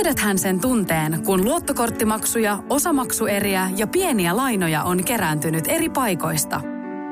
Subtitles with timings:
[0.00, 6.60] Tiedäthän sen tunteen, kun luottokorttimaksuja, osamaksueriä ja pieniä lainoja on kerääntynyt eri paikoista.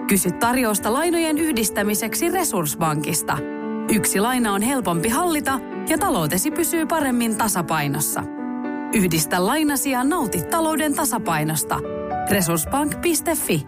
[0.07, 3.39] Kysy tarjousta lainojen yhdistämiseksi Resurssbankista.
[3.93, 8.23] Yksi laina on helpompi hallita ja taloutesi pysyy paremmin tasapainossa.
[8.95, 11.81] Yhdistä lainasi ja nauti talouden tasapainosta.
[12.31, 13.67] Resurssbank.fi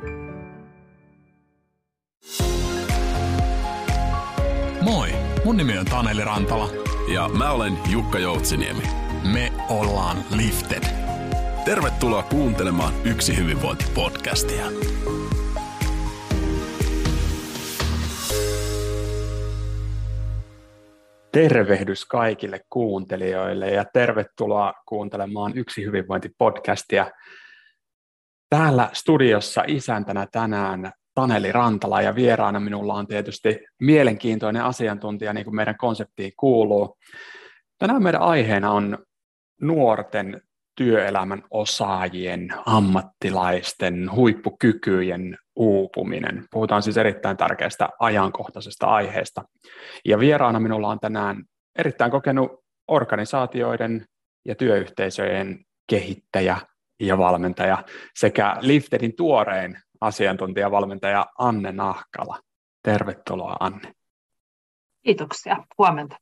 [4.82, 5.08] Moi,
[5.44, 6.68] mun nimi on Taneli Rantala.
[7.14, 9.09] Ja mä olen Jukka Joutsiniemi.
[9.32, 10.82] Me ollaan Lifted.
[11.64, 14.64] Tervetuloa kuuntelemaan Yksi hyvinvointi-podcastia.
[21.32, 27.10] Tervehdys kaikille kuuntelijoille ja tervetuloa kuuntelemaan Yksi hyvinvointi-podcastia.
[28.50, 35.56] Täällä studiossa isäntänä tänään Taneli Rantala ja vieraana minulla on tietysti mielenkiintoinen asiantuntija, niin kuin
[35.56, 36.98] meidän konseptiin kuuluu.
[37.78, 38.98] Tänään meidän aiheena on
[39.60, 40.42] nuorten
[40.76, 46.44] työelämän osaajien, ammattilaisten, huippukykyjen uupuminen.
[46.50, 49.44] Puhutaan siis erittäin tärkeästä ajankohtaisesta aiheesta.
[50.04, 51.44] Ja vieraana minulla on tänään
[51.78, 52.50] erittäin kokenut
[52.88, 54.06] organisaatioiden
[54.44, 56.56] ja työyhteisöjen kehittäjä
[57.00, 57.84] ja valmentaja
[58.18, 62.40] sekä Liftedin tuorein asiantuntijavalmentaja Anne Nahkala.
[62.82, 63.92] Tervetuloa Anne.
[65.04, 65.56] Kiitoksia.
[65.78, 66.16] Huomenta.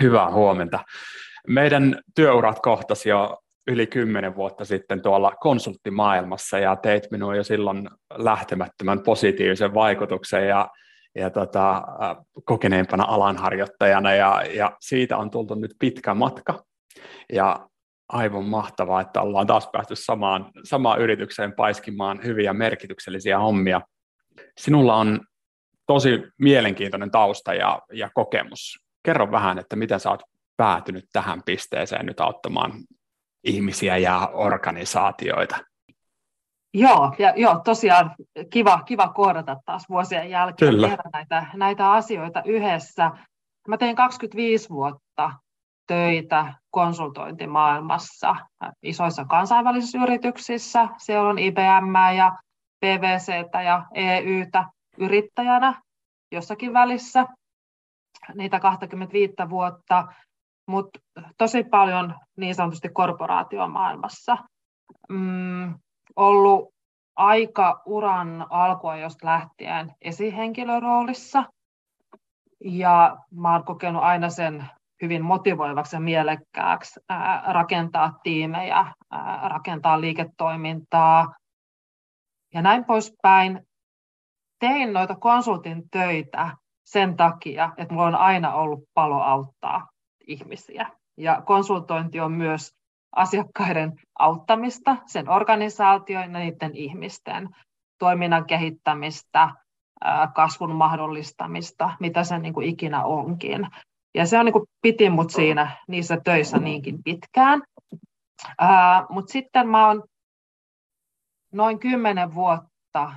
[0.00, 0.84] Hyvää huomenta.
[1.48, 7.88] Meidän työurat kohtasi jo yli kymmenen vuotta sitten tuolla konsulttimaailmassa ja teit minua jo silloin
[8.14, 10.68] lähtemättömän positiivisen vaikutuksen ja,
[11.14, 11.82] ja tota,
[12.44, 16.64] kokeneempana alanharjoittajana ja, ja siitä on tultu nyt pitkä matka
[17.32, 17.68] ja
[18.08, 23.80] aivan mahtavaa, että ollaan taas päästy samaan, samaan yritykseen paiskimaan hyviä merkityksellisiä hommia.
[24.58, 25.20] Sinulla on
[25.86, 28.78] tosi mielenkiintoinen tausta ja, ja kokemus.
[29.02, 30.22] Kerro vähän, että miten sä oot
[30.60, 32.72] päätynyt tähän pisteeseen nyt auttamaan
[33.44, 35.58] ihmisiä ja organisaatioita.
[36.74, 38.14] Joo, ja joo, tosiaan
[38.52, 40.98] kiva, kiva kohdata taas vuosien jälkeen Kyllä.
[41.12, 43.10] näitä, näitä asioita yhdessä.
[43.68, 45.32] Mä tein 25 vuotta
[45.86, 48.36] töitä konsultointimaailmassa
[48.82, 50.88] isoissa kansainvälisissä yrityksissä.
[50.98, 52.36] Siellä on IBM ja
[52.80, 53.28] PVC
[53.64, 54.64] ja EYtä
[54.98, 55.82] yrittäjänä
[56.32, 57.26] jossakin välissä
[58.34, 60.06] niitä 25 vuotta,
[60.70, 61.00] mutta
[61.38, 64.36] tosi paljon niin sanotusti korporaatiomaailmassa.
[65.08, 65.74] Mm,
[66.16, 66.74] ollut
[67.16, 71.44] aika uran alkua josta lähtien esihenkilöroolissa.
[72.64, 74.66] Ja mä oon kokenut aina sen
[75.02, 81.34] hyvin motivoivaksi ja mielekkääksi ää, rakentaa tiimejä, ää, rakentaa liiketoimintaa
[82.54, 83.60] ja näin poispäin.
[84.58, 89.89] Tein noita konsultin töitä sen takia, että minulla on aina ollut palo auttaa
[90.30, 90.90] ihmisiä.
[91.16, 92.74] Ja konsultointi on myös
[93.16, 97.48] asiakkaiden auttamista, sen organisaation ja niiden ihmisten
[97.98, 99.50] toiminnan kehittämistä,
[100.34, 103.68] kasvun mahdollistamista, mitä se niin kuin ikinä onkin.
[104.14, 107.62] Ja se on niin kuin, piti mut siinä niissä töissä niinkin pitkään.
[109.08, 110.02] Mutta sitten mä oon
[111.52, 113.12] noin kymmenen vuotta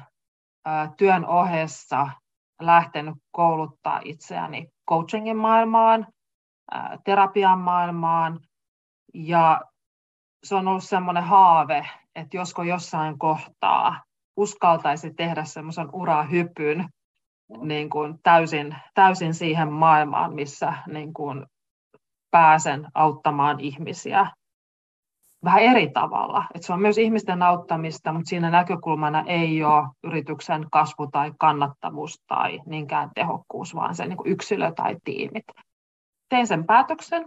[0.65, 2.09] ää, työn ohessa
[2.61, 6.07] lähtenyt kouluttaa itseäni coachingin maailmaan,
[7.03, 8.39] terapian maailmaan.
[9.13, 9.61] Ja
[10.43, 14.03] se on ollut semmoinen haave, että josko jossain kohtaa
[14.37, 16.89] uskaltaisi tehdä semmoisen urahypyn
[17.61, 21.45] niin kuin täysin, täysin siihen maailmaan, missä niin kuin
[22.31, 24.27] pääsen auttamaan ihmisiä
[25.43, 26.45] vähän eri tavalla.
[26.55, 32.23] Et se on myös ihmisten auttamista, mutta siinä näkökulmana ei ole yrityksen kasvu tai kannattavuus
[32.27, 35.45] tai niinkään tehokkuus, vaan se niin kuin yksilö tai tiimit.
[36.33, 37.25] Tein sen päätöksen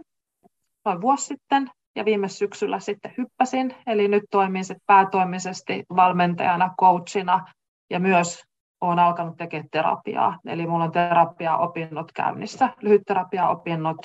[0.85, 7.45] noin vuosi sitten ja viime syksyllä sitten hyppäsin, eli nyt toimin sitten päätoimisesti valmentajana, coachina
[7.89, 8.43] ja myös
[8.81, 10.39] olen alkanut tekemään terapiaa.
[10.45, 13.97] Eli minulla on terapiaopinnot käynnissä, lyhytterapiaopinnot.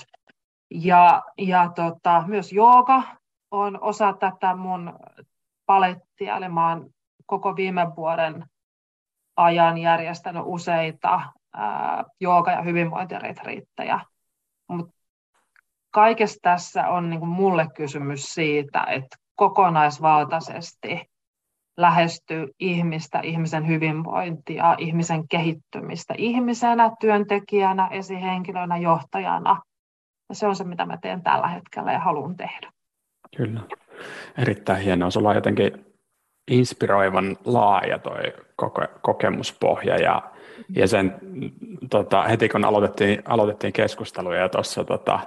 [0.70, 3.02] Ja, ja tota, myös jooga
[3.50, 4.98] on osa tätä mun
[5.66, 6.36] palettia.
[6.36, 6.90] Eli mä olen
[7.26, 8.44] koko viime vuoden
[9.36, 11.20] ajan järjestänyt useita
[11.54, 14.00] ää, jooga- ja hyvinvointiretriittejä.
[14.72, 14.94] Mutta
[15.90, 21.10] kaikessa tässä on niin mulle kysymys siitä, että kokonaisvaltaisesti
[21.76, 29.62] lähestyy ihmistä, ihmisen hyvinvointia, ihmisen kehittymistä ihmisenä, työntekijänä, esihenkilönä, johtajana.
[30.28, 32.72] Ja se on se, mitä mä teen tällä hetkellä ja haluan tehdä.
[33.36, 33.60] Kyllä.
[34.38, 35.10] Erittäin hienoa.
[35.10, 35.86] Sulla on jotenkin
[36.50, 38.22] inspiroivan laaja toi
[38.62, 40.31] koke- kokemuspohja ja,
[40.76, 41.14] ja sen
[41.90, 45.20] tota, heti kun aloitettiin, aloitettiin keskusteluja tuossa tota,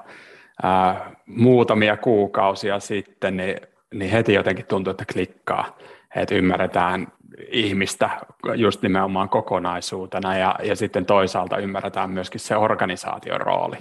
[0.63, 3.57] ää, muutamia kuukausia sitten, niin,
[3.94, 5.77] niin heti jotenkin tuntuu, että klikkaa,
[6.16, 7.07] että ymmärretään
[7.51, 8.10] ihmistä
[8.56, 13.77] just nimenomaan kokonaisuutena ja, ja sitten toisaalta ymmärretään myöskin se organisaation rooli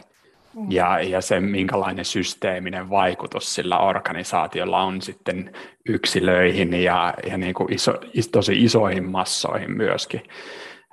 [0.55, 0.71] mm.
[0.71, 5.53] ja, ja se, minkälainen systeeminen vaikutus sillä organisaatiolla on sitten
[5.89, 7.95] yksilöihin ja, ja niin kuin iso,
[8.33, 10.23] tosi isoihin massoihin myöskin.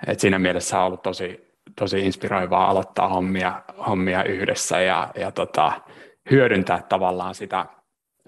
[0.07, 5.71] Et siinä mielessä on ollut tosi, tosi inspiroivaa aloittaa hommia, hommia yhdessä ja, ja tota,
[6.31, 7.65] hyödyntää tavallaan sitä,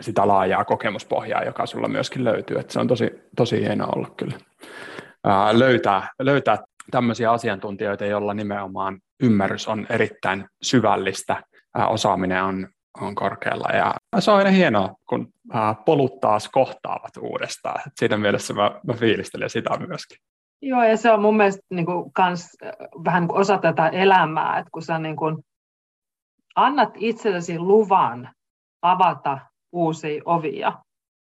[0.01, 2.59] sitä laajaa kokemuspohjaa, joka sulla myöskin löytyy.
[2.59, 4.37] Et se on tosi, tosi hienoa olla kyllä.
[5.23, 6.57] Ää, löytää, löytää
[6.91, 11.43] tämmöisiä asiantuntijoita, joilla nimenomaan ymmärrys on erittäin syvällistä,
[11.75, 12.67] ää, osaaminen on,
[13.01, 17.81] on korkealla ja se on aina hienoa, kun ää, polut taas kohtaavat uudestaan.
[17.87, 20.17] Et siinä mielessä mä, mä fiilistelen sitä myöskin.
[20.65, 22.57] Joo, ja se on mun mielestä niin kuin, kans,
[23.05, 25.37] vähän kuin osa tätä elämää, että kun sä niin kuin,
[26.55, 28.29] annat itsellesi luvan
[28.81, 29.39] avata
[29.71, 30.73] uusia ovia,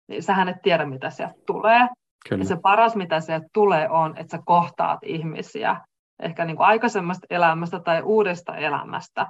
[0.09, 1.89] niin sähän et tiedä, mitä sieltä tulee.
[2.29, 2.43] Kyllä.
[2.43, 5.81] Ja se paras, mitä sieltä tulee, on, että sä kohtaat ihmisiä,
[6.23, 9.27] ehkä niin kuin aikaisemmasta elämästä tai uudesta elämästä,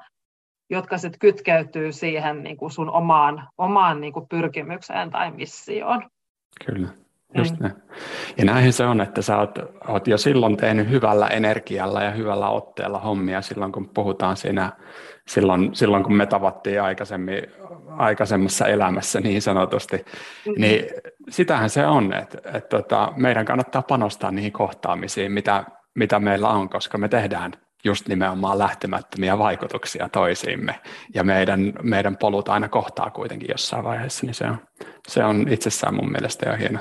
[0.70, 6.10] jotka sitten kytkeytyy siihen niin kuin sun omaan, omaan niin kuin pyrkimykseen tai missioon.
[6.66, 7.03] Kyllä.
[7.34, 7.70] Just mm.
[8.38, 12.48] Ja näinhän se on, että sä oot, oot jo silloin tehnyt hyvällä energialla ja hyvällä
[12.48, 14.72] otteella hommia silloin, kun puhutaan siinä,
[15.28, 17.42] silloin, silloin kun me tavattiin aikaisemmin,
[17.88, 20.60] aikaisemmassa elämässä niin sanotusti, mm-hmm.
[20.60, 20.84] niin
[21.30, 26.48] sitähän se on, että, että, että tota, meidän kannattaa panostaa niihin kohtaamisiin, mitä, mitä meillä
[26.48, 27.52] on, koska me tehdään
[27.84, 30.80] just nimenomaan lähtemättömiä vaikutuksia toisiimme,
[31.14, 34.58] ja meidän, meidän polut aina kohtaa kuitenkin jossain vaiheessa, niin se on,
[35.08, 36.78] se on itsessään mun mielestä jo hieno,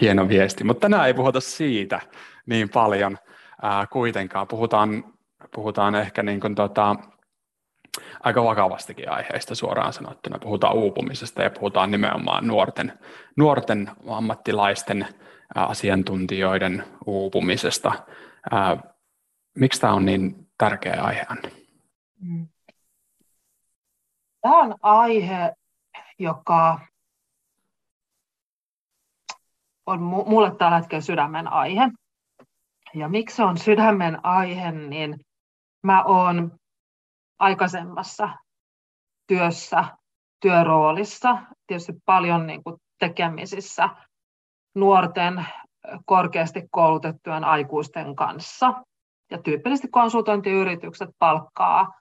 [0.00, 0.64] hieno viesti.
[0.64, 2.00] Mutta tänään ei puhuta siitä
[2.46, 3.18] niin paljon
[3.62, 4.48] ää, kuitenkaan.
[4.48, 5.04] Puhutaan,
[5.54, 6.96] puhutaan ehkä niin kuin tota,
[8.20, 10.38] aika vakavastikin aiheista suoraan sanottuna.
[10.38, 12.98] Puhutaan uupumisesta ja puhutaan nimenomaan nuorten,
[13.36, 15.06] nuorten ammattilaisten
[15.54, 17.92] ää, asiantuntijoiden uupumisesta.
[18.50, 18.76] Ää,
[19.58, 21.26] miksi tämä on niin tärkeä aihe?
[22.20, 22.48] Mm.
[24.40, 25.54] Tämä on aihe,
[26.18, 26.80] joka
[29.88, 31.90] on mulle tällä hetkellä sydämen aihe.
[32.94, 35.16] Ja miksi se on sydämen aihe, niin
[35.82, 36.52] mä oon
[37.38, 38.28] aikaisemmassa
[39.26, 39.84] työssä,
[40.40, 43.88] työroolissa, tietysti paljon niin kuin tekemisissä
[44.74, 45.46] nuorten
[46.04, 48.74] korkeasti koulutettujen aikuisten kanssa.
[49.30, 51.92] Ja tyypillisesti konsultointiyritykset palkkaa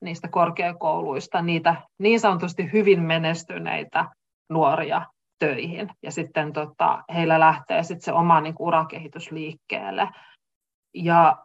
[0.00, 4.06] niistä korkeakouluista niitä niin sanotusti hyvin menestyneitä
[4.50, 5.06] nuoria
[5.40, 5.90] töihin.
[6.02, 10.08] Ja sitten tota, heillä lähtee sitten se oma niin kuin, urakehitys liikkeelle.
[10.94, 11.36] Ja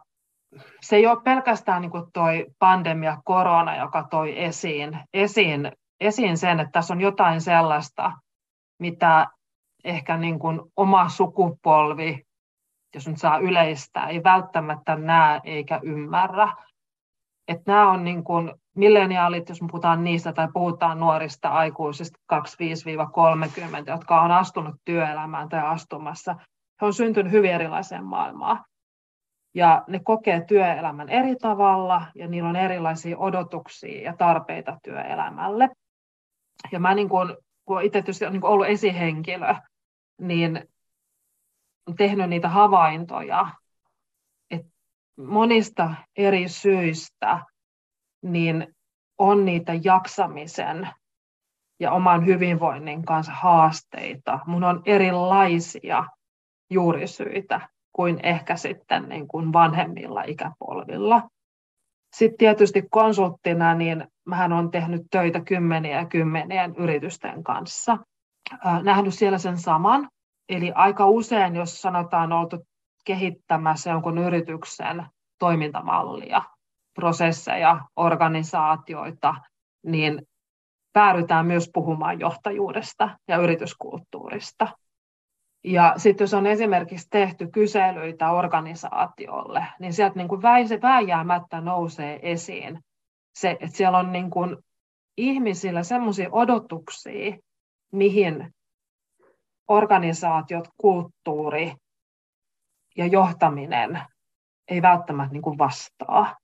[0.80, 6.60] se ei ole pelkästään niin kuin toi pandemia, korona, joka toi esiin, esiin, esiin sen,
[6.60, 8.12] että tässä on jotain sellaista,
[8.80, 9.26] mitä
[9.84, 12.22] ehkä niin kuin oma sukupolvi,
[12.94, 16.52] jos nyt saa yleistää, ei välttämättä näe eikä ymmärrä.
[17.48, 22.38] Että nämä on niin kuin milleniaalit, jos me puhutaan niistä tai puhutaan nuorista aikuisista 25-30,
[23.86, 26.36] jotka on astunut työelämään tai astumassa,
[26.80, 28.64] he on syntynyt hyvin erilaiseen maailmaan.
[29.54, 35.68] Ja ne kokee työelämän eri tavalla ja niillä on erilaisia odotuksia ja tarpeita työelämälle.
[36.72, 39.54] Ja mä niin kun, kun itse tietysti niin kun ollut esihenkilö,
[40.20, 40.56] niin
[41.86, 43.46] olen tehnyt niitä havaintoja,
[44.50, 44.68] että
[45.16, 47.40] monista eri syistä
[48.32, 48.74] niin
[49.18, 50.88] on niitä jaksamisen
[51.80, 54.38] ja oman hyvinvoinnin kanssa haasteita.
[54.46, 56.04] Mun on erilaisia
[56.70, 57.60] juurisyitä
[57.92, 61.22] kuin ehkä sitten niin kuin vanhemmilla ikäpolvilla.
[62.16, 67.98] Sitten tietysti konsulttina, niin mähän olen tehnyt töitä kymmeniä ja kymmenien yritysten kanssa.
[68.82, 70.08] Nähnyt siellä sen saman.
[70.48, 72.66] Eli aika usein, jos sanotaan oltu
[73.04, 75.06] kehittämässä jonkun yrityksen
[75.38, 76.42] toimintamallia,
[76.96, 79.34] prosesseja, organisaatioita,
[79.82, 80.22] niin
[80.92, 84.68] päädytään myös puhumaan johtajuudesta ja yrityskulttuurista.
[85.64, 90.42] Ja sitten jos on esimerkiksi tehty kyselyitä organisaatiolle, niin sieltä niin kuin
[90.82, 92.80] vääjäämättä nousee esiin
[93.34, 94.56] se, että siellä on niin kuin
[95.16, 97.36] ihmisillä sellaisia odotuksia,
[97.92, 98.54] mihin
[99.68, 101.74] organisaatiot, kulttuuri
[102.96, 104.02] ja johtaminen
[104.68, 106.36] ei välttämättä niin kuin vastaa.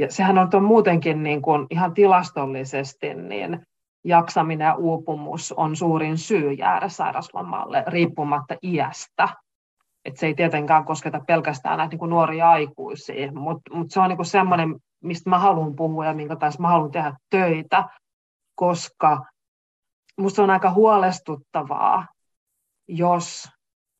[0.00, 3.66] Ja sehän on, muutenkin niin kuin ihan tilastollisesti niin
[4.04, 9.28] jaksaminen ja uupumus on suurin syy jäädä sairaslomalle riippumatta iästä.
[10.04, 14.08] Et se ei tietenkään kosketa pelkästään näitä niin kuin nuoria aikuisia, mutta mut se on
[14.08, 17.88] niin semmoinen, mistä mä haluan puhua ja minkä taas mä haluan tehdä töitä,
[18.54, 19.24] koska
[20.16, 22.06] minusta on aika huolestuttavaa,
[22.88, 23.48] jos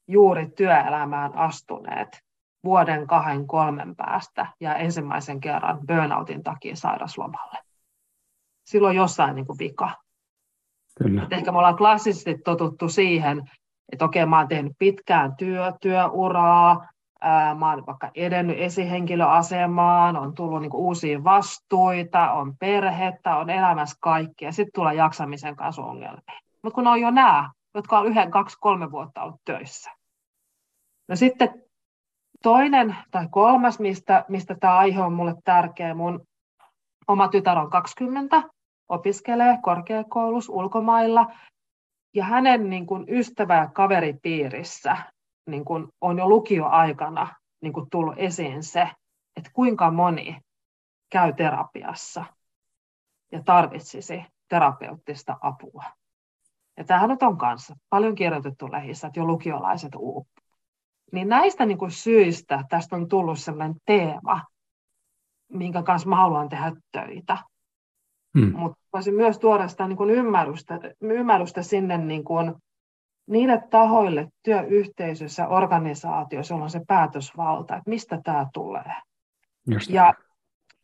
[0.08, 2.08] juuri työelämään astuneet
[2.64, 7.58] vuoden, kahden, kolmen päästä ja ensimmäisen kerran burnoutin takia sairaslomalle.
[8.64, 9.90] Silloin jossain niin kuin vika.
[10.98, 11.26] Kyllä.
[11.30, 13.50] ehkä me ollaan klassisesti totuttu siihen,
[13.92, 16.88] että okei, mä oon tehnyt pitkään työ, työuraa,
[17.20, 23.96] ää, mä oon vaikka edennyt esihenkilöasemaan, on tullut niin uusia vastuita, on perhettä, on elämässä
[24.00, 26.40] kaikkea, sitten tulee jaksamisen kanssa ongelmia.
[26.62, 29.90] Mutta kun on jo nämä, jotka on yhden, kaksi, kolme vuotta ollut töissä.
[31.08, 31.62] No sitten
[32.42, 36.26] toinen tai kolmas, mistä, mistä tämä aihe on mulle tärkeä, mun
[37.08, 38.42] oma tytär on 20,
[38.88, 41.26] opiskelee korkeakoulussa ulkomailla,
[42.14, 44.96] ja hänen niin kuin, ystävä- ja kaveripiirissä
[45.46, 48.90] niin kuin, on jo lukioaikana niin kuin, tullut esiin se,
[49.36, 50.40] että kuinka moni
[51.12, 52.24] käy terapiassa
[53.32, 55.84] ja tarvitsisi terapeuttista apua.
[56.76, 60.39] Ja tämähän nyt on kanssa paljon kirjoitettu lehissä, että jo lukiolaiset uupuu.
[61.12, 64.44] Niin näistä niin kuin syistä tästä on tullut sellainen teema,
[65.52, 67.38] minkä kanssa mä haluan tehdä töitä.
[68.38, 68.52] Hmm.
[68.56, 72.54] Mutta voisin myös tuoda sitä niin kuin ymmärrystä, ymmärrystä sinne niin kuin
[73.26, 78.92] niille tahoille työyhteisössä, organisaatioissa, joilla on se päätösvalta, että mistä tämä tulee.
[79.70, 80.14] Just ja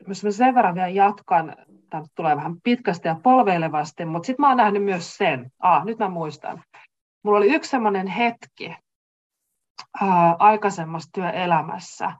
[0.08, 1.56] jos mä sen verran vielä jatkan,
[1.90, 5.98] tämä tulee vähän pitkästi ja polveilevasti, mutta sitten mä oon nähnyt myös sen, ah, nyt
[5.98, 6.62] mä muistan.
[7.22, 8.76] Mulla oli yksi sellainen hetki
[10.02, 12.12] ää, aikaisemmassa työelämässä,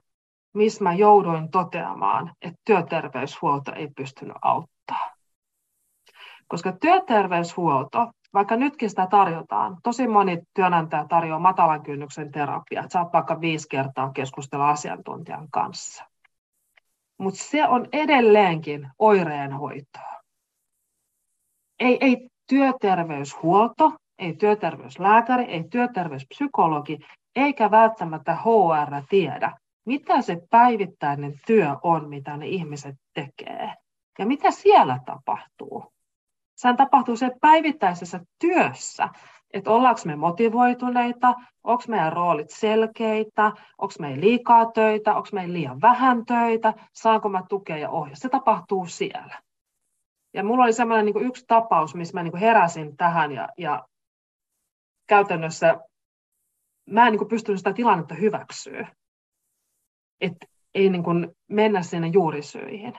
[0.53, 5.17] missä mä jouduin toteamaan, että työterveyshuolto ei pystynyt auttamaan.
[6.47, 13.41] Koska työterveyshuolto, vaikka nytkin sitä tarjotaan, tosi moni työnantaja tarjoaa matalan kynnyksen terapiaa, saat vaikka
[13.41, 16.05] viisi kertaa keskustella asiantuntijan kanssa.
[17.17, 20.21] Mutta se on edelleenkin oireenhoitoa.
[21.79, 26.99] Ei, ei työterveyshuolto, ei työterveyslääkäri, ei työterveyspsykologi,
[27.37, 29.51] eikä välttämättä HR tiedä,
[29.85, 33.73] mitä se päivittäinen työ on, mitä ne ihmiset tekee.
[34.19, 35.93] Ja mitä siellä tapahtuu.
[36.55, 39.09] Sehän tapahtuu se päivittäisessä työssä,
[39.53, 45.81] että ollaanko me motivoituneita, onko meidän roolit selkeitä, onko meillä liikaa töitä, onko meillä liian
[45.81, 48.15] vähän töitä, saanko mä tukea ja ohjaa.
[48.15, 49.39] Se tapahtuu siellä.
[50.33, 53.87] Ja mulla oli semmoinen niin yksi tapaus, missä mä niin heräsin tähän ja, ja
[55.07, 55.79] käytännössä
[56.89, 58.87] mä en niin pystynyt sitä tilannetta hyväksyä.
[60.21, 62.93] Että ei niin kuin mennä sinne juurisyihin.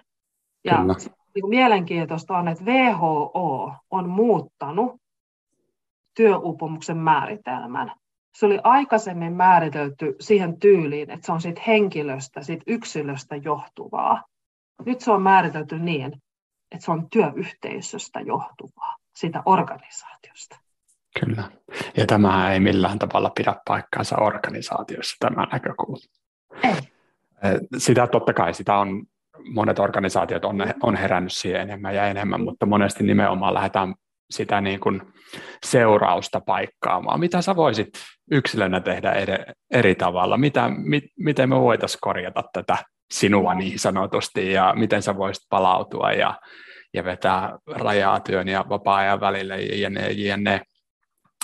[0.65, 0.95] Ja Kyllä
[1.35, 5.01] niin kuin mielenkiintoista on, että WHO on muuttanut
[6.17, 7.93] työuupumuksen määritelmän.
[8.35, 14.25] Se oli aikaisemmin määritelty siihen tyyliin, että se on siitä henkilöstä, siitä yksilöstä johtuvaa.
[14.87, 16.23] Nyt se on määritelty niin,
[16.71, 20.59] että se on työyhteisöstä johtuvaa, siitä organisaatiosta.
[21.21, 21.45] Kyllä.
[21.97, 25.97] Ja tämä ei millään tavalla pidä paikkaansa organisaatiossa, tämä näkökulma.
[26.65, 26.75] Ei.
[27.79, 29.07] Sitä totta kai sitä on
[29.55, 33.95] monet organisaatiot on, on herännyt siihen enemmän ja enemmän, mutta monesti nimenomaan lähdetään
[34.31, 35.03] sitä niin kuin
[35.67, 37.21] seurausta paikkaamaan.
[37.21, 37.89] Mitä sä voisit
[38.31, 39.35] yksilönä tehdä eri,
[39.71, 40.37] eri tavalla?
[40.37, 42.77] Mitä, mit, miten me voitaisiin korjata tätä
[43.11, 46.35] sinua niin sanotusti ja miten sä voisit palautua ja,
[46.95, 50.61] ja vetää rajaa työn ja vapaa-ajan välille ja jne, jne.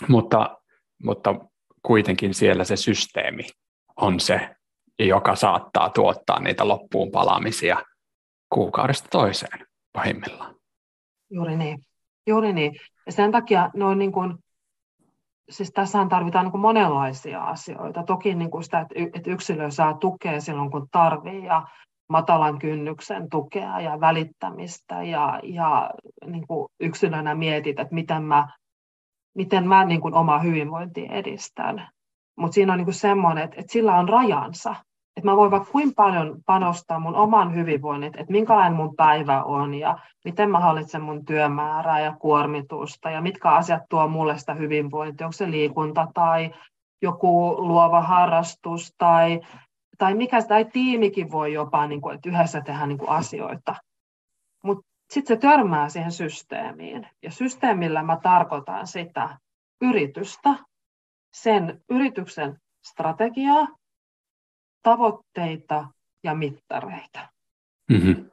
[0.08, 0.58] Mutta,
[1.02, 1.34] mutta
[1.82, 3.44] kuitenkin siellä se systeemi
[3.96, 4.56] on se,
[4.98, 7.76] joka saattaa tuottaa niitä loppuun palaamisia
[8.48, 10.54] kuukaudesta toiseen pahimmillaan.
[11.30, 11.78] Juuri niin.
[12.26, 12.72] Juuri niin.
[13.06, 14.34] Ja sen takia noin niin kuin,
[15.50, 18.02] siis tässähän tarvitaan niin kuin monenlaisia asioita.
[18.02, 21.66] Toki niin kuin sitä, että yksilö saa tukea silloin, kun tarvii ja
[22.08, 25.90] matalan kynnyksen tukea ja välittämistä ja, ja
[26.26, 28.48] niin kuin yksilönä mietit, että miten mä,
[29.34, 31.88] miten mä niin kuin omaa hyvinvointia edistän.
[32.36, 34.76] Mutta siinä on niin semmoinen, että, että sillä on rajansa.
[35.16, 39.74] Että mä voin vaikka kuinka paljon panostaa mun oman hyvinvoinnin, että minkälainen mun päivä on
[39.74, 45.26] ja miten mä hallitsen mun työmäärää ja kuormitusta ja mitkä asiat tuo mulle sitä hyvinvointia.
[45.26, 46.50] Onko se liikunta tai
[47.02, 49.40] joku luova harrastus tai,
[49.98, 53.74] tai mikä tai tiimikin voi jopa, niin kuin, että yhdessä tehdä niin kuin asioita.
[54.64, 57.08] Mutta sitten se törmää siihen systeemiin.
[57.22, 59.38] Ja systeemillä mä tarkoitan sitä
[59.80, 60.54] yritystä,
[61.32, 63.68] sen yrityksen strategiaa,
[64.82, 65.88] tavoitteita
[66.22, 67.28] ja mittareita.
[67.90, 68.30] Mm-hmm.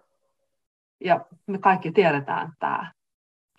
[0.99, 2.91] Ja me kaikki tiedetään tämä,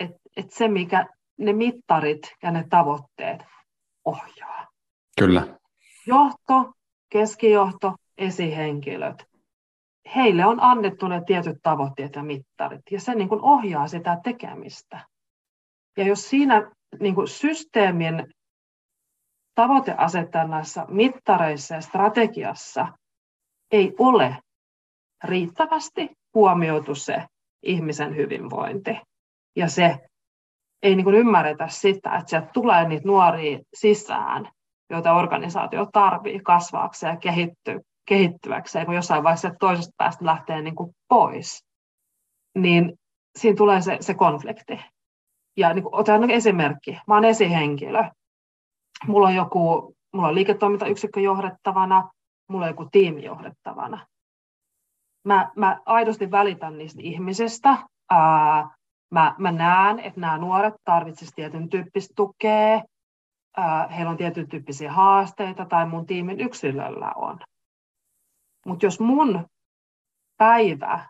[0.01, 1.07] että et se, mikä
[1.39, 3.45] ne mittarit ja ne tavoitteet
[4.05, 4.69] ohjaa.
[5.19, 5.59] Kyllä.
[6.07, 6.73] Johto,
[7.09, 9.32] keskijohto, esihenkilöt.
[10.17, 15.01] Heille on annettu ne tietyt tavoitteet ja mittarit, ja se niin kuin ohjaa sitä tekemistä.
[15.97, 18.27] Ja jos siinä niin kuin systeemin
[19.55, 22.89] tavoiteasetannassa, mittareissa ja strategiassa
[23.73, 24.37] ei ole
[25.25, 27.25] riittävästi huomioitu se
[27.63, 28.99] ihmisen hyvinvointi.
[29.57, 29.99] Ja se
[30.83, 34.49] ei niin kuin ymmärretä sitä, että sieltä tulee niitä nuoria sisään,
[34.91, 40.95] joita organisaatio tarvii kasvaakseen ja kehittyä, kehittyväkseen, kun jossain vaiheessa toisesta päästä lähtee niin kuin
[41.09, 41.65] pois,
[42.59, 42.99] niin
[43.39, 44.81] siinä tulee se, se konflikti.
[45.57, 46.99] Ja niin kuin, otan esimerkki.
[47.07, 48.05] Mä olen esihenkilö.
[49.07, 52.11] Mulla on joku, mulla on liiketoimintayksikkö johdettavana,
[52.49, 54.07] mulla on joku tiimi johdettavana.
[55.25, 57.77] Mä, mä aidosti välitän niistä ihmisistä.
[58.11, 58.69] Ää,
[59.11, 62.83] mä, mä näen, että nämä nuoret tarvitsisivat tietyn tyyppistä tukea.
[63.57, 67.39] Ää, heillä on tietyn tyyppisiä haasteita tai mun tiimin yksilöllä on.
[68.67, 69.47] Mutta jos mun
[70.37, 71.09] päivä,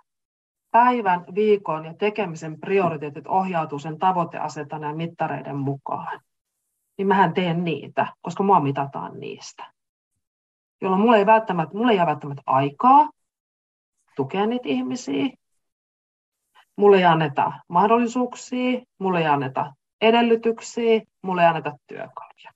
[0.70, 6.20] päivän, viikon ja tekemisen prioriteetit ohjautuu sen tavoiteasetan ja mittareiden mukaan,
[6.98, 9.72] niin mähän teen niitä, koska mua mitataan niistä.
[10.80, 13.10] Jolloin mulla ei, välttämättä, mulla ei jää välttämättä aikaa
[14.16, 15.28] tukea niitä ihmisiä,
[16.76, 22.51] mulle ei anneta mahdollisuuksia, mulle ei anneta edellytyksiä, mulle ei anneta työkaluja.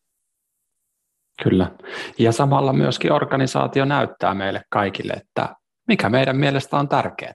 [1.42, 1.70] Kyllä.
[2.18, 5.48] Ja samalla myöskin organisaatio näyttää meille kaikille, että
[5.88, 7.32] mikä meidän mielestä on tärkeää.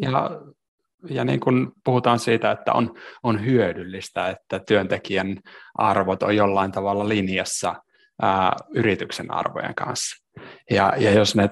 [0.00, 0.30] Ja,
[1.10, 5.38] ja niin kuin puhutaan siitä, että on, on hyödyllistä, että työntekijän
[5.74, 7.74] arvot on jollain tavalla linjassa
[8.22, 10.24] ää, yrityksen arvojen kanssa.
[10.70, 11.50] Ja, ja jos ne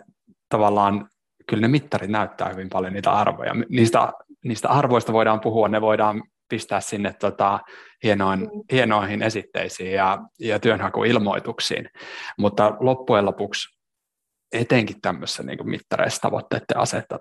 [0.49, 1.09] tavallaan,
[1.49, 3.53] kyllä ne mittarit näyttää hyvin paljon niitä arvoja.
[3.69, 4.13] Niistä,
[4.45, 6.23] niistä arvoista voidaan puhua, ne voidaan
[6.55, 7.61] pistää sinne tota,
[8.03, 8.49] hienoin, mm.
[8.73, 11.89] hienoihin esitteisiin ja, ja työnhakuilmoituksiin.
[12.39, 13.79] Mutta loppujen lopuksi
[14.53, 16.77] etenkin tämmöisessä niin mittareissa tavoitteiden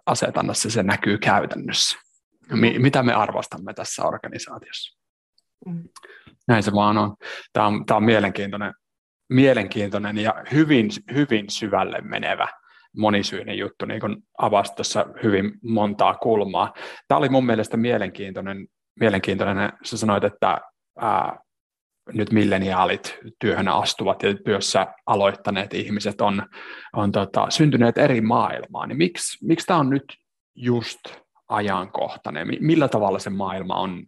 [0.05, 1.99] asetannassa se näkyy käytännössä.
[2.51, 4.99] Mi- mitä me arvostamme tässä organisaatiossa.
[5.65, 5.83] Mm.
[6.47, 7.15] Näin se vaan on.
[7.53, 8.73] Tämä on, tämä on mielenkiintoinen,
[9.29, 12.48] mielenkiintoinen ja hyvin, hyvin syvälle menevä
[12.98, 16.74] monisyinen juttu, niin kuin avasi tuossa hyvin montaa kulmaa.
[17.07, 18.67] Tämä oli mun mielestä mielenkiintoinen
[19.00, 19.74] mielenkiintoinen.
[19.84, 20.62] Sä sanoit, että
[21.00, 21.40] ää,
[22.14, 26.44] nyt milleniaalit työhön astuvat ja työssä aloittaneet ihmiset on,
[26.94, 28.90] on tota, syntyneet eri maailmaan.
[28.90, 30.18] Niin miksi, miksi tämä on nyt
[30.56, 31.00] just
[31.48, 32.48] ajankohtainen?
[32.60, 34.03] Millä tavalla se maailma on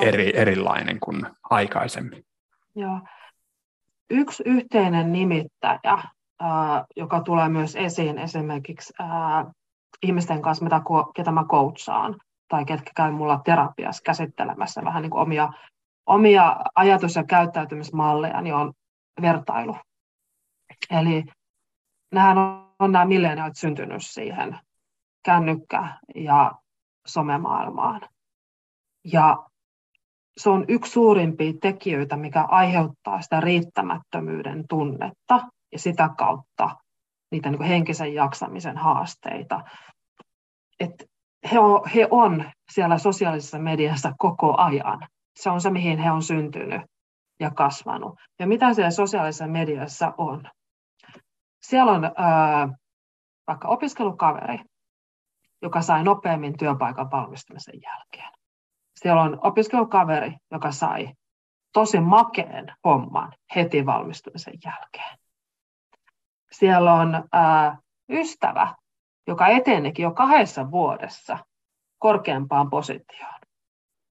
[0.00, 2.24] eri, erilainen kuin aikaisemmin?
[2.76, 3.00] Joo.
[4.10, 6.02] Yksi yhteinen nimittäjä,
[6.40, 9.44] ää, joka tulee myös esiin esimerkiksi ää,
[10.02, 10.82] ihmisten kanssa, mitä,
[11.14, 12.16] ketä mä coachaan,
[12.52, 15.52] tai ketkä käy mulla terapiassa käsittelemässä vähän niin kuin omia,
[16.06, 18.72] omia ajatus- ja käyttäytymismalleja, niin on
[19.22, 19.76] vertailu.
[20.90, 21.24] Eli
[22.14, 24.58] nämähän on, on nämä milleniaalit syntynyt siihen
[25.24, 26.52] kännykkä- ja
[27.06, 28.00] somemaailmaan.
[29.04, 29.46] Ja
[30.36, 35.40] se on yksi suurimpia tekijöitä, mikä aiheuttaa sitä riittämättömyyden tunnetta
[35.72, 36.76] ja sitä kautta
[37.30, 39.60] niitä niin henkisen jaksamisen haasteita.
[40.80, 41.11] Et
[41.52, 45.06] he on, he on siellä sosiaalisessa mediassa koko ajan.
[45.36, 46.82] Se on se, mihin he on syntynyt
[47.40, 48.18] ja kasvanut.
[48.38, 50.50] Ja mitä siellä sosiaalisessa mediassa on?
[51.62, 52.68] Siellä on ää,
[53.46, 54.58] vaikka opiskelukaveri,
[55.62, 58.32] joka sai nopeammin työpaikan valmistumisen jälkeen.
[58.96, 61.12] Siellä on opiskelukaveri, joka sai
[61.72, 65.18] tosi makeen homman heti valmistumisen jälkeen.
[66.52, 67.78] Siellä on ää,
[68.08, 68.74] ystävä,
[69.26, 71.38] joka etenikin jo kahdessa vuodessa
[71.98, 73.40] korkeampaan positioon.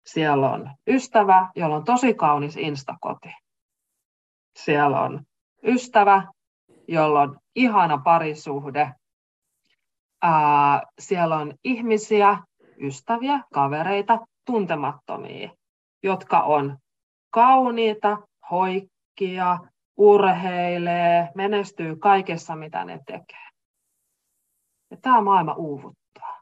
[0.06, 3.30] Siellä on ystävä, jolla on tosi kaunis instakoti.
[4.60, 5.24] Siellä on
[5.63, 6.24] ystävä,
[6.88, 8.93] jolla on ihana parisuhde.
[10.21, 12.38] Ää, siellä on ihmisiä,
[12.82, 15.50] ystäviä, kavereita, tuntemattomia,
[16.04, 16.78] jotka on
[17.30, 18.17] kauniita,
[18.52, 19.58] hoikkia,
[19.97, 23.51] urheilee, menestyy kaikessa, mitä ne tekee.
[24.91, 26.41] Ja tämä maailma uuvuttaa.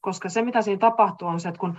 [0.00, 1.78] Koska se, mitä siinä tapahtuu, on se, että kun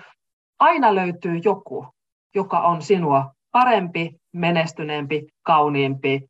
[0.60, 1.88] aina löytyy joku,
[2.36, 6.22] joka on sinua parempi, menestyneempi, kauniimpi,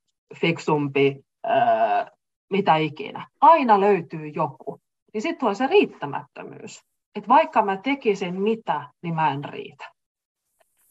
[0.42, 2.12] fiksumpi, ää,
[2.50, 3.28] mitä ikinä.
[3.42, 4.80] Aina löytyy joku.
[5.14, 6.82] Niin sitten tulee se riittämättömyys.
[7.16, 9.92] Että vaikka mä tekisin mitä, niin mä en riitä.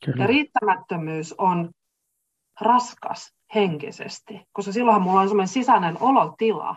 [0.04, 0.24] Kyllä.
[0.24, 1.70] Ja riittämättömyys on
[2.60, 6.76] raskas henkisesti, koska silloinhan mulla on sellainen sisäinen olotila,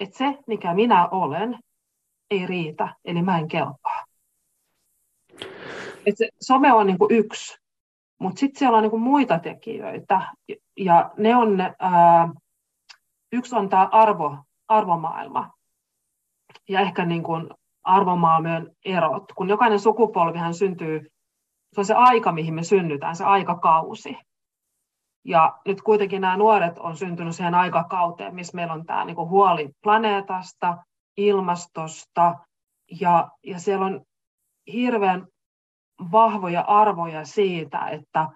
[0.00, 1.58] että se, mikä minä olen,
[2.30, 4.04] ei riitä, eli mä en kelpaa.
[6.06, 7.58] Et se some on niin kuin yksi,
[8.18, 10.20] mutta sitten siellä on niin kuin muita tekijöitä,
[10.76, 12.28] ja ne on, ää,
[13.32, 15.50] yksi on tämä arvo, arvomaailma.
[16.68, 17.48] ja ehkä niin kuin
[17.84, 21.00] arvomaailmojen erot, kun jokainen sukupolvihan syntyy,
[21.72, 24.16] se on se aika, mihin me synnytään, se aikakausi.
[25.26, 29.28] Ja nyt kuitenkin nämä nuoret on syntynyt siihen aikakauteen, missä meillä on tämä niin kuin
[29.28, 30.76] huoli planeetasta,
[31.16, 32.34] ilmastosta,
[33.00, 34.00] ja, ja siellä on
[34.72, 35.26] hirveän
[36.12, 38.28] vahvoja arvoja siitä, että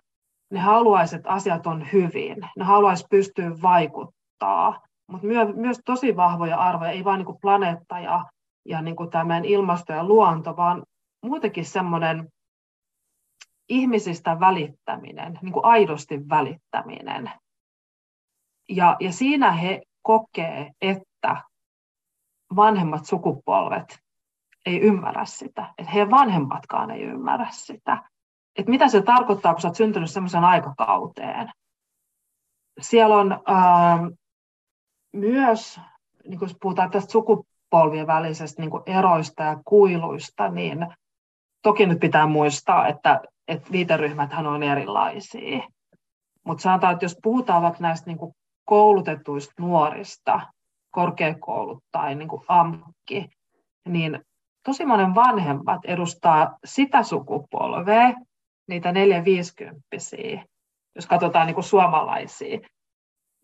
[0.51, 6.57] ne haluaisivat, että asiat on hyvin, ne haluaisivat pystyä vaikuttaa, mutta myös, myös tosi vahvoja
[6.57, 8.25] arvoja, ei vain niin planeetta ja,
[8.69, 10.83] ja niin kuin tämä ilmasto ja luonto, vaan
[11.25, 12.29] muutenkin semmoinen
[13.71, 17.31] ihmisistä välittäminen, niin kuin aidosti välittäminen.
[18.69, 21.37] Ja, ja siinä he kokee, että
[22.57, 23.99] vanhemmat sukupolvet
[24.67, 28.03] ei ymmärrä sitä, että heidän vanhemmatkaan ei ymmärrä sitä.
[28.57, 31.51] Että mitä se tarkoittaa, kun sä oot syntynyt sellaisen aikakauteen.
[32.81, 34.01] Siellä on äh,
[35.13, 35.81] myös,
[36.29, 40.87] niin kun puhutaan tästä sukupolvien välisestä niin eroista ja kuiluista, niin
[41.63, 45.61] toki nyt pitää muistaa, että, että viiteryhmäthän on erilaisia.
[46.47, 48.33] Mutta sanotaan, että jos puhutaan vaikka näistä niin kuin
[48.65, 50.41] koulutetuista nuorista,
[50.91, 53.29] korkeakoulut tai niin kuin AMKki,
[53.89, 54.21] niin
[54.65, 58.15] tosi monen vanhemmat edustaa sitä sukupolvea,
[58.69, 59.81] niitä 450
[60.95, 62.59] jos katsotaan niin kuin suomalaisia,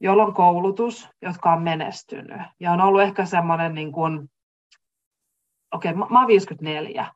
[0.01, 2.41] joilla on koulutus, jotka on menestynyt.
[2.61, 3.93] Ja on ollut ehkä semmoinen, niin
[5.73, 7.15] okei, okay, mä, oon 54.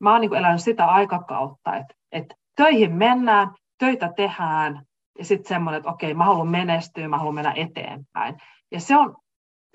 [0.00, 4.82] Mä oon niin kuin elänyt sitä aikakautta, että, että töihin mennään, töitä tehdään,
[5.18, 8.36] ja sitten semmoinen, että okei, mä haluan menestyä, mä haluan mennä eteenpäin.
[8.70, 9.16] Ja se on,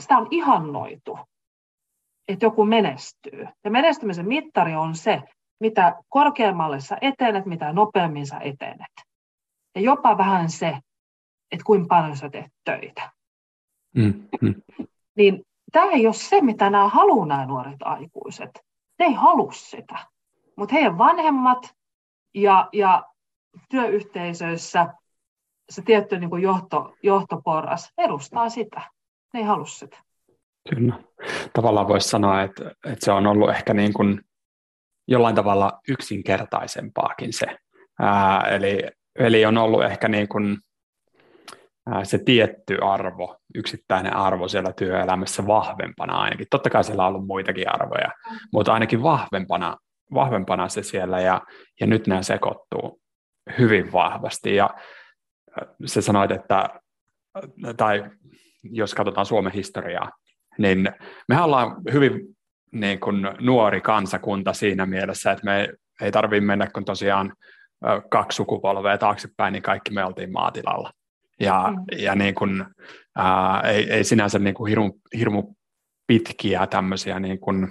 [0.02, 1.20] sitä on ihannoitu
[2.28, 3.48] että joku menestyy.
[3.64, 5.22] Ja menestymisen mittari on se,
[5.60, 8.94] mitä korkeammalle sä etenet, mitä nopeammin sä etenet.
[9.76, 10.78] Ja jopa vähän se,
[11.52, 13.12] että kuinka paljon sä teet töitä.
[13.96, 14.56] Mm, mm.
[15.16, 18.52] Niin tämä ei ole se, mitä nämä haluaa nämä nuoret aikuiset.
[19.00, 20.00] Ne ei halua sitä.
[20.58, 21.76] Mutta heidän vanhemmat
[22.34, 23.04] ja, ja
[23.70, 24.94] työyhteisöissä
[25.70, 28.82] se tietty niin kuin johto, johtoporras edustaa sitä.
[29.34, 29.98] Ne ei halua sitä.
[30.70, 31.00] Kyllä.
[31.54, 34.22] Tavallaan voisi sanoa, että, että se on ollut ehkä niin kuin
[35.08, 37.46] jollain tavalla yksinkertaisempaakin se.
[38.00, 38.80] Ää, eli,
[39.20, 40.58] eli on ollut ehkä niin kuin,
[41.86, 46.48] ää, se tietty arvo, yksittäinen arvo siellä työelämässä vahvempana ainakin.
[46.50, 48.12] Totta kai siellä on ollut muitakin arvoja,
[48.54, 49.78] mutta ainakin vahvempana,
[50.14, 51.42] vahvempana se siellä ja,
[51.80, 53.02] ja nyt nämä sekoittuu
[53.60, 54.56] hyvin vahvasti.
[54.56, 54.70] Ja
[55.86, 56.70] se sanoit, että
[57.78, 58.04] tai
[58.64, 60.12] jos katsotaan Suomen historiaa,
[60.58, 60.90] niin
[61.30, 62.22] me ollaan hyvin
[62.72, 65.70] niin kuin nuori kansakunta siinä mielessä, että me
[66.02, 67.34] ei tarvitse mennä kun tosiaan
[68.10, 70.92] kaksi sukupolvea taaksepäin, niin kaikki me oltiin maatilalla.
[71.40, 72.00] Ja, mm.
[72.00, 72.66] ja niin kuin,
[73.16, 75.54] ää, ei, ei sinänsä niin kuin hirmu, hirmu
[76.08, 77.68] pitkiä tämmöisiä niin kuin,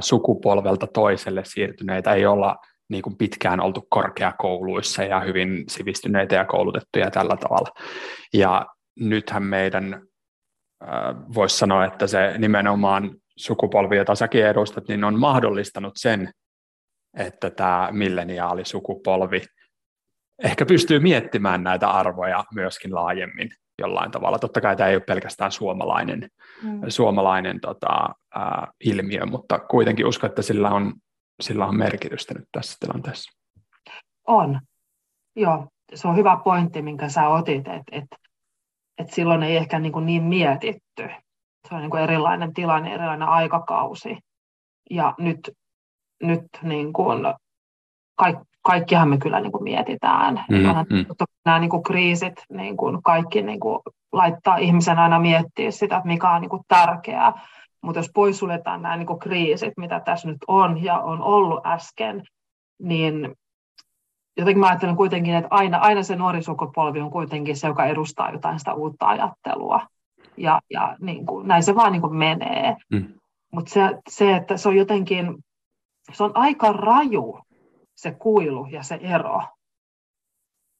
[0.00, 2.56] sukupolvelta toiselle siirtyneitä ei olla
[2.88, 7.68] niin kuin pitkään oltu korkeakouluissa ja hyvin sivistyneitä ja koulutettuja tällä tavalla.
[8.34, 8.66] Ja
[9.00, 10.02] nythän meidän
[11.34, 16.32] voisi sanoa, että se nimenomaan sukupolvi, jota säkin edustat, niin on mahdollistanut sen,
[17.16, 19.42] että tämä milleniaalisukupolvi
[20.44, 23.48] ehkä pystyy miettimään näitä arvoja myöskin laajemmin
[23.78, 24.38] jollain tavalla.
[24.38, 26.30] Totta kai tämä ei ole pelkästään suomalainen,
[26.62, 26.80] mm.
[26.88, 28.40] suomalainen tota, ä,
[28.84, 30.94] ilmiö, mutta kuitenkin uskon, että sillä on,
[31.40, 33.32] sillä on merkitystä nyt tässä tilanteessa.
[34.26, 34.60] On.
[35.36, 38.16] Joo, se on hyvä pointti, minkä sä otit, että, että
[38.98, 41.08] et silloin ei ehkä niin, kuin niin mietitty.
[41.68, 44.18] Se on niin kuin erilainen tilanne, erilainen aikakausi.
[44.90, 45.50] Ja nyt,
[46.22, 47.34] nyt niin kuin
[48.16, 50.44] kaik, kaikkihan me kyllä niin kuin mietitään.
[50.50, 51.06] Mm, mm.
[51.44, 53.78] Nämä niin kuin kriisit, niin kuin kaikki niin kuin
[54.12, 57.32] laittaa ihmisen aina miettiä sitä, että mikä on niin kuin tärkeää.
[57.82, 62.22] Mutta jos poissuljetaan nämä niin kuin kriisit, mitä tässä nyt on ja on ollut äsken,
[62.82, 63.34] niin
[64.36, 68.30] jotenkin mä ajattelen kuitenkin, että aina, aina se nuori sukupolvi on kuitenkin se, joka edustaa
[68.30, 69.80] jotain sitä uutta ajattelua.
[70.36, 72.76] Ja, ja niin kuin, näin se vaan niin kuin menee.
[72.92, 73.08] Mm.
[73.52, 75.34] Mutta se, se, että se on jotenkin,
[76.12, 77.38] se on aika raju
[77.96, 79.42] se kuilu ja se ero.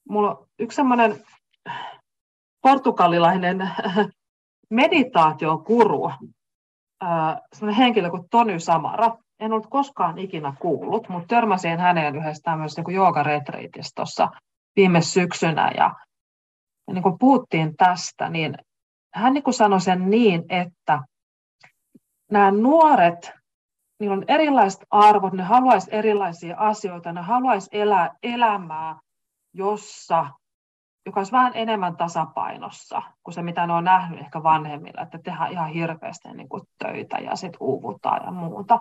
[0.08, 1.24] Mulla on yksi semmoinen
[2.62, 3.70] portugalilainen
[4.70, 6.12] meditaatiokuru,
[7.52, 12.82] semmoinen henkilö kuin Tony Samara en ollut koskaan ikinä kuullut, mutta törmäsin häneen yhdessä tämmöisessä
[12.86, 14.28] niin joogaretriitissä tuossa
[14.76, 15.94] viime syksynä ja,
[16.86, 18.54] ja niin kuin puhuttiin tästä, niin
[19.14, 21.02] hän niin sanoi sen niin, että
[22.30, 23.32] nämä nuoret,
[24.00, 29.00] niillä on erilaiset arvot, ne haluaisi erilaisia asioita, ne haluaisi elää elämää,
[29.54, 30.26] jossa
[31.06, 35.52] joka olisi vähän enemmän tasapainossa kuin se, mitä ne on nähnyt ehkä vanhemmilla, että tehdään
[35.52, 38.80] ihan hirveästi niin kuin töitä ja sitten uuvutaan ja muuta.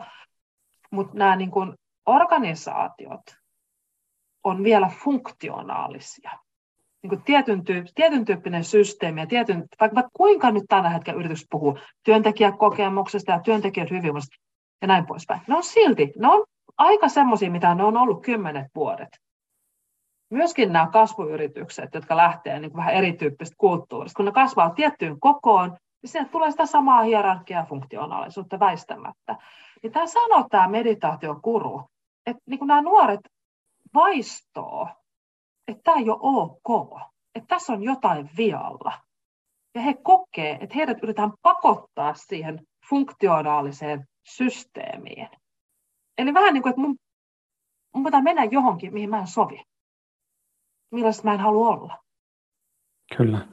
[0.92, 1.74] Mutta nämä niin kuin
[2.06, 3.22] organisaatiot
[4.44, 6.32] on vielä funktionaalisia.
[7.04, 11.20] Niin kuin tietyn, tyyp, tietyn tyyppinen systeemi ja tietyn, vaikka, vaikka kuinka nyt tällä hetkellä
[11.20, 14.36] yritys puhuu työntekijäkokemuksesta ja työntekijän hyvinvoinnista
[14.82, 15.42] ja näin poispäin.
[15.48, 16.46] Ne on silti, ne on
[16.78, 19.10] aika semmoisia, mitä ne on ollut kymmenet vuodet
[20.30, 26.12] myöskin nämä kasvuyritykset, jotka lähtee niin vähän erityyppisestä kulttuurista, kun ne kasvaa tiettyyn kokoon, niin
[26.12, 29.36] sinne tulee sitä samaa hierarkiaa ja funktionaalisuutta väistämättä.
[29.84, 31.84] Niin tämä sanoo tämä meditaatiokuru,
[32.26, 33.20] että niin kuin nämä nuoret
[33.94, 34.90] vaistoo,
[35.68, 37.00] että tämä ei ole ok,
[37.36, 38.94] että tässä on jotain vialla.
[39.76, 42.60] Ja he kokee, että heidät yritetään pakottaa siihen
[42.90, 45.28] funktionaaliseen systeemiin.
[46.18, 46.96] Eli vähän niin kuin, että mun,
[47.96, 49.64] mun pitää mennä johonkin, mihin mä en sovi
[50.96, 51.98] millaista mä en halua olla.
[53.18, 53.48] Kyllä.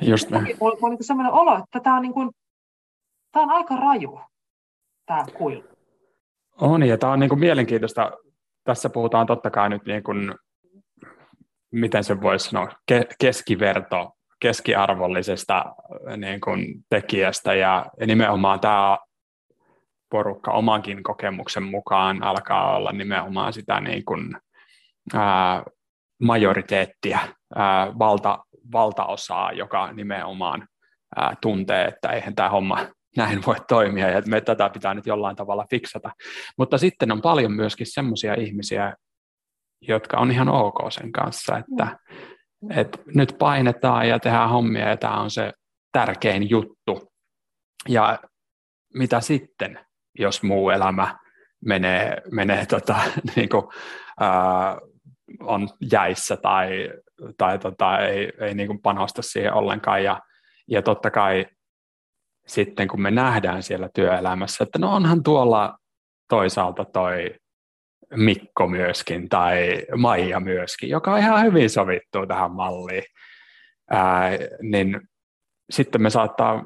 [0.00, 0.56] Just näin.
[0.60, 2.30] Mulla on niin sellainen olo, että tämä on, niin kuin,
[3.32, 4.20] tämä on aika raju,
[5.06, 5.64] tämä kuilu.
[6.60, 8.12] On, ja tämä on niin kuin mielenkiintoista.
[8.64, 10.34] Tässä puhutaan totta kai nyt, niin kuin,
[11.70, 15.64] miten se voisi sanoa, ke- keskiverto, keskiarvollisesta
[16.16, 18.98] niin kuin tekijästä, ja, ja nimenomaan tämä
[20.14, 24.36] porukka omankin kokemuksen mukaan alkaa olla nimenomaan sitä niin kuin,
[25.14, 25.62] ää,
[26.22, 27.18] majoriteettia,
[27.54, 30.68] ää, valta, valtaosaa, joka nimenomaan
[31.16, 32.78] ää, tuntee, että eihän tämä homma
[33.16, 36.10] näin voi toimia ja me tätä pitää nyt jollain tavalla fiksata.
[36.58, 38.94] Mutta sitten on paljon myöskin semmoisia ihmisiä,
[39.80, 41.98] jotka on ihan ok sen kanssa, että,
[42.70, 45.52] että nyt painetaan ja tehdään hommia ja tämä on se
[45.92, 47.12] tärkein juttu.
[47.88, 48.18] Ja
[48.94, 49.78] mitä sitten,
[50.18, 51.18] jos muu elämä
[51.64, 52.96] menee, menee tota,
[53.36, 53.64] niin kuin,
[54.20, 54.78] ää,
[55.40, 56.90] on jäissä tai,
[57.38, 60.04] tai tota, ei, ei niin kuin panosta siihen ollenkaan.
[60.04, 60.20] Ja,
[60.68, 61.46] ja totta kai
[62.46, 65.78] sitten kun me nähdään siellä työelämässä, että no onhan tuolla
[66.28, 67.34] toisaalta toi
[68.16, 73.02] Mikko myöskin tai Maija myöskin, joka on ihan hyvin sovittu tähän malliin,
[73.90, 74.30] ää,
[74.62, 75.00] niin
[75.70, 76.64] sitten me saattaa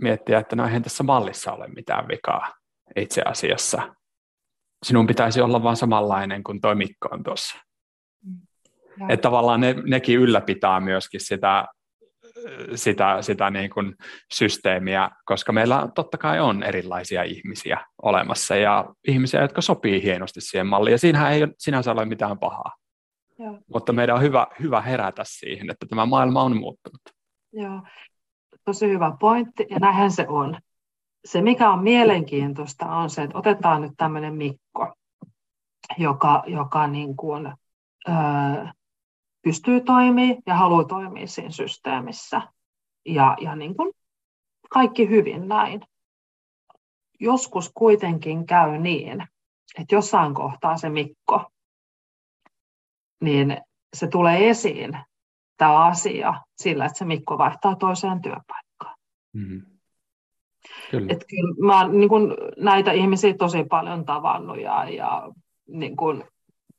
[0.00, 2.59] miettiä, että no eihän tässä mallissa ole mitään vikaa
[2.96, 3.94] itse asiassa.
[4.82, 7.58] Sinun pitäisi olla vaan samanlainen kuin tuo Mikko on tuossa.
[9.08, 11.66] Että tavallaan ne, nekin ylläpitää myöskin sitä,
[12.74, 13.94] sitä, sitä niin kuin
[14.32, 20.66] systeemiä, koska meillä totta kai on erilaisia ihmisiä olemassa ja ihmisiä, jotka sopii hienosti siihen
[20.66, 20.92] malliin.
[20.92, 22.76] Ja siinähän ei sinänsä ole mitään pahaa.
[23.38, 23.58] Joo.
[23.72, 27.00] Mutta meidän on hyvä, hyvä herätä siihen, että tämä maailma on muuttunut.
[27.52, 27.82] Joo,
[28.64, 30.58] tosi hyvä pointti ja näinhän se on.
[31.24, 34.94] Se, mikä on mielenkiintoista, on se, että otetaan nyt tämmöinen Mikko,
[35.98, 37.46] joka, joka niin kuin,
[38.08, 38.66] öö,
[39.42, 42.42] pystyy toimimaan ja haluaa toimia siinä systeemissä.
[43.06, 43.92] Ja, ja niin kuin
[44.70, 45.80] kaikki hyvin näin.
[47.20, 49.26] Joskus kuitenkin käy niin,
[49.78, 51.50] että jossain kohtaa se Mikko,
[53.20, 53.60] niin
[53.96, 54.98] se tulee esiin
[55.56, 58.96] tämä asia sillä, että se Mikko vaihtaa toiseen työpaikkaan.
[59.32, 59.69] Mm-hmm.
[60.90, 61.06] Kyllä.
[61.12, 65.28] Et kyllä mä oon niin kun, näitä ihmisiä tosi paljon tavannut ja, ja
[65.68, 66.24] niin kun,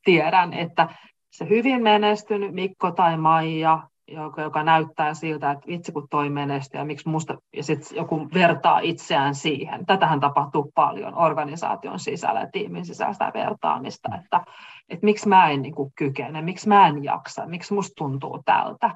[0.04, 0.88] tiedän, että
[1.30, 6.80] se hyvin menestynyt Mikko tai Maija, joka, joka näyttää siltä, että vitsi kun toi menestyy
[6.80, 9.86] ja miksi musta, ja sitten joku vertaa itseään siihen.
[9.86, 14.44] Tätähän tapahtuu paljon organisaation sisällä ja tiimin sisällä sitä vertaamista, että,
[14.88, 18.94] että miksi mä en niin kuin, kykene, miksi mä en jaksa, miksi musta tuntuu tältä.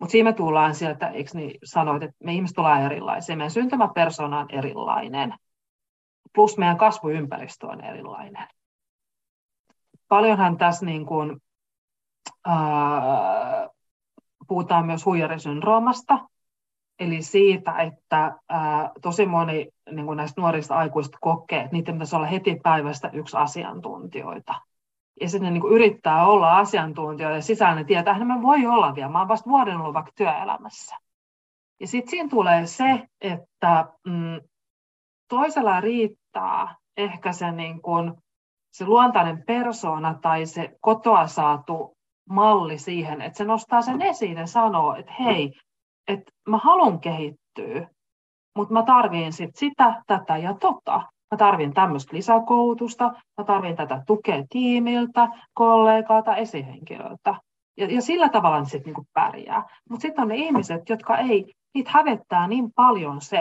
[0.00, 4.38] Mutta siinä me tullaan sieltä, eikö niin sanoit, että me ihmiset ollaan erilaisia, meidän syntymäpersona
[4.38, 5.34] on erilainen,
[6.34, 8.48] plus meidän kasvuympäristö on erilainen.
[10.08, 11.40] Paljonhan tässä niin kuin,
[14.48, 16.18] puhutaan myös huijarisyndroomasta,
[16.98, 22.16] eli siitä, että ää, tosi moni niin kuin näistä nuorista aikuisista kokee, että niiden pitäisi
[22.16, 24.54] olla heti päivästä yksi asiantuntijoita.
[25.20, 29.08] Ja sitten niin kuin yrittää olla asiantuntijoita ja sisällä tietää, että mä voi olla vielä,
[29.08, 30.96] mä oon vasta vuoden ollut vaikka työelämässä.
[31.80, 34.40] Ja sitten siinä tulee se, että mm,
[35.28, 38.12] toisella riittää ehkä se, niin kuin,
[38.72, 41.96] se luontainen persona tai se kotoa saatu
[42.28, 45.52] malli siihen, että se nostaa sen esiin ja sanoo, että hei,
[46.08, 47.88] että mä haluan kehittyä,
[48.56, 51.02] mutta mä tarviin sit sitä, tätä ja tota.
[51.30, 57.34] Mä tarvin tämmöistä lisäkoulutusta, mä tarvin tätä tukea tiimiltä, kollegalta, esihenkilöltä.
[57.76, 59.64] Ja, ja sillä tavalla ne sitten niinku pärjää.
[59.90, 63.38] Mutta sitten on ne ihmiset, jotka ei, niitä hävettää niin paljon se,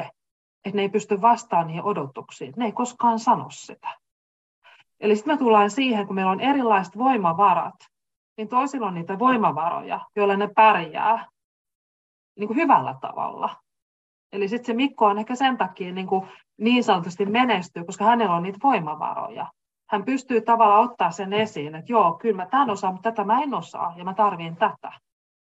[0.65, 2.53] että ne ei pysty vastaamaan niihin odotuksiin.
[2.57, 3.89] Ne ei koskaan sano sitä.
[4.99, 7.75] Eli sitten me tullaan siihen, kun meillä on erilaiset voimavarat,
[8.37, 11.25] niin toisilla on niitä voimavaroja, joilla ne pärjää
[12.39, 13.55] niin kuin hyvällä tavalla.
[14.31, 16.27] Eli sitten se Mikko on ehkä sen takia niin, kuin
[16.59, 19.47] niin sanotusti menestyy, koska hänellä on niitä voimavaroja.
[19.89, 23.41] Hän pystyy tavallaan ottaa sen esiin, että joo, kyllä mä tämän osaan, mutta tätä mä
[23.41, 24.91] en osaa ja mä tarvin tätä.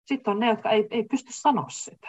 [0.06, 2.08] Sitten on ne, jotka ei, ei pysty sanoa sitä.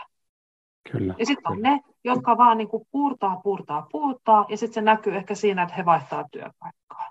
[0.93, 4.81] Kyllä, ja sitten on ne, jotka vaan niin kuin puurtaa, puurtaa, puurtaa, ja sitten se
[4.81, 7.11] näkyy ehkä siinä, että he vaihtaa työpaikkaa.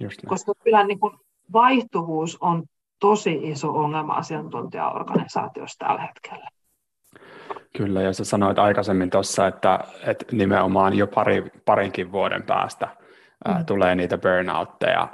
[0.00, 0.28] Just näin.
[0.28, 1.18] Koska kyllä niin kuin
[1.52, 2.64] vaihtuvuus on
[3.00, 6.48] tosi iso ongelma asiantuntijaorganisaatiossa tällä hetkellä.
[7.78, 13.52] Kyllä, ja sä sanoit aikaisemmin tuossa, että, että nimenomaan jo pari, parinkin vuoden päästä mm.
[13.52, 15.08] ää, tulee niitä burnoutteja.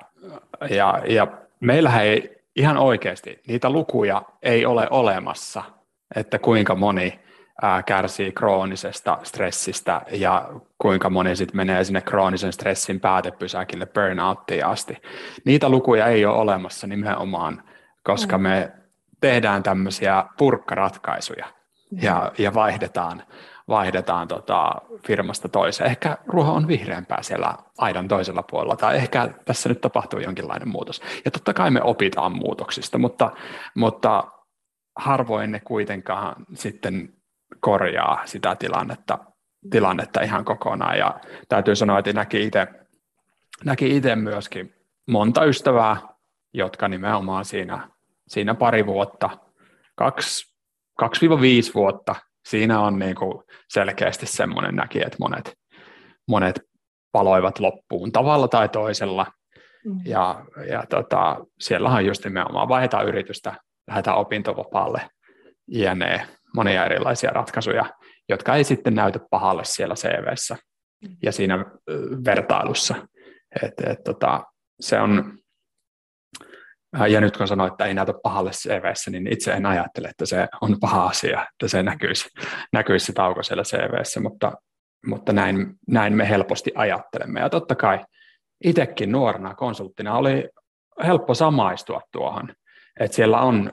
[0.70, 1.27] Ja, ja
[1.61, 5.62] meillähän ei ihan oikeasti, niitä lukuja ei ole olemassa,
[6.16, 7.20] että kuinka moni
[7.62, 14.96] ää, kärsii kroonisesta stressistä ja kuinka moni sitten menee sinne kroonisen stressin päätepysäkille burnouttiin asti.
[15.44, 17.62] Niitä lukuja ei ole olemassa nimenomaan,
[18.05, 18.42] koska mm.
[18.42, 18.72] me
[19.20, 21.63] tehdään tämmöisiä purkkaratkaisuja
[22.02, 23.22] ja, ja vaihdetaan,
[23.68, 24.74] vaihdetaan tota
[25.07, 25.90] firmasta toiseen.
[25.90, 31.02] Ehkä ruoho on vihreämpää siellä aidan toisella puolella, tai ehkä tässä nyt tapahtuu jonkinlainen muutos.
[31.24, 33.30] Ja totta kai me opitaan muutoksista, mutta,
[33.74, 34.24] mutta
[34.96, 37.12] harvoin ne kuitenkaan sitten
[37.61, 39.18] korjaa sitä tilannetta,
[39.70, 40.98] tilannetta ihan kokonaan.
[40.98, 42.68] Ja täytyy sanoa, että näki itse
[43.64, 44.74] näki itse myöskin
[45.07, 45.96] monta ystävää,
[46.52, 47.88] jotka nimenomaan siinä,
[48.28, 49.30] siinä pari vuotta,
[49.94, 50.53] kaksi
[51.02, 51.07] 2-5
[51.74, 52.14] vuotta,
[52.48, 55.52] siinä on niin kuin selkeästi semmoinen näki, että monet,
[56.28, 56.61] monet
[57.12, 59.26] paloivat loppuun tavalla tai toisella.
[59.85, 60.00] Mm.
[60.04, 63.54] Ja, ja tota, siellä on just nimenomaan vaihdetaan yritystä,
[63.88, 65.11] lähdetään opintovapaalle,
[65.68, 66.26] jne.
[66.54, 67.85] Monia erilaisia ratkaisuja,
[68.28, 70.57] jotka ei sitten näytä pahalle siellä CVssä
[71.22, 71.64] ja siinä
[72.24, 72.94] vertailussa.
[73.62, 74.44] Et, et, tota,
[74.80, 75.38] se on,
[77.09, 80.48] ja nyt kun sanoit, että ei näytä pahalle CVssä, niin itse en ajattele, että se
[80.61, 82.28] on paha asia, että se näkyisi,
[82.72, 84.52] näkyisi se tauko siellä CVssä, mutta,
[85.07, 87.40] mutta näin, näin me helposti ajattelemme.
[87.40, 88.04] Ja totta kai
[88.64, 90.48] itsekin nuorena konsulttina oli
[91.04, 92.54] helppo samaistua tuohon,
[93.00, 93.72] että siellä on,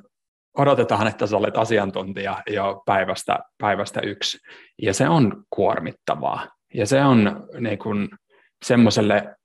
[0.57, 4.38] odotetaan, että sä olet asiantuntija jo päivästä, päivästä yksi,
[4.81, 8.10] ja se on kuormittavaa, ja se on niin
[8.65, 9.36] semmoiselle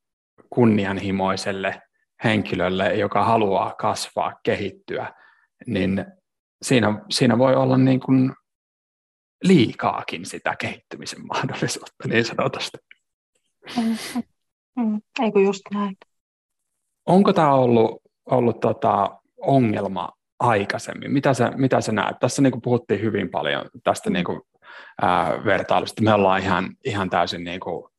[0.51, 1.83] kunnianhimoiselle
[2.25, 5.15] henkilölle, joka haluaa kasvaa, kehittyä,
[5.67, 6.05] niin
[6.63, 8.33] siinä, siinä voi olla niin kuin
[9.45, 12.79] liikaakin sitä kehittymisen mahdollisuutta niin sanotusti.
[13.77, 13.97] Mm,
[14.77, 15.97] mm, eikö just näin?
[17.07, 21.13] Onko tämä ollut, ollut tota ongelma aikaisemmin?
[21.13, 22.17] Mitä sä, mitä sä näet?
[22.21, 24.41] Tässä niin puhuttiin hyvin paljon tästä niin kuin,
[25.03, 26.03] ää, vertailusta.
[26.03, 27.93] Me ollaan ihan, ihan täysin niin kuin,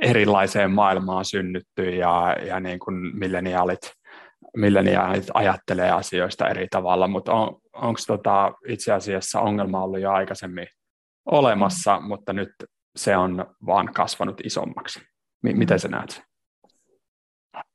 [0.00, 3.92] erilaiseen maailmaan synnytty ja, ja niin kuin milleniaalit,
[4.56, 10.66] milleniaalit ajattelee asioista eri tavalla, mutta on, onko tota itse asiassa ongelma ollut jo aikaisemmin
[11.26, 12.06] olemassa, mm.
[12.06, 12.52] mutta nyt
[12.96, 15.00] se on vaan kasvanut isommaksi.
[15.42, 15.58] M- mm.
[15.58, 16.22] miten sä näet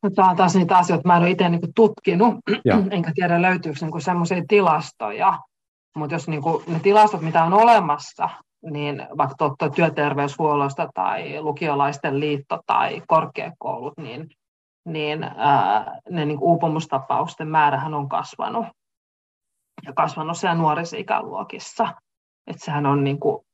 [0.03, 2.77] No, tämä on taas niitä asioita, mä en ole itse niin tutkinut, ja.
[2.91, 5.39] enkä tiedä löytyykö niin semmoisia tilastoja,
[5.95, 8.29] mutta jos niin kuin, ne tilastot, mitä on olemassa,
[8.61, 9.35] niin vaikka
[9.75, 14.29] työterveyshuollosta tai lukiolaisten liitto tai korkeakoulut, niin,
[14.85, 18.65] niin ää, ne niin uupumustapausten määrähän on kasvanut
[19.85, 21.93] ja kasvanut siellä nuorissa ikäluokissa.
[22.47, 23.45] Että sehän on niin kuin,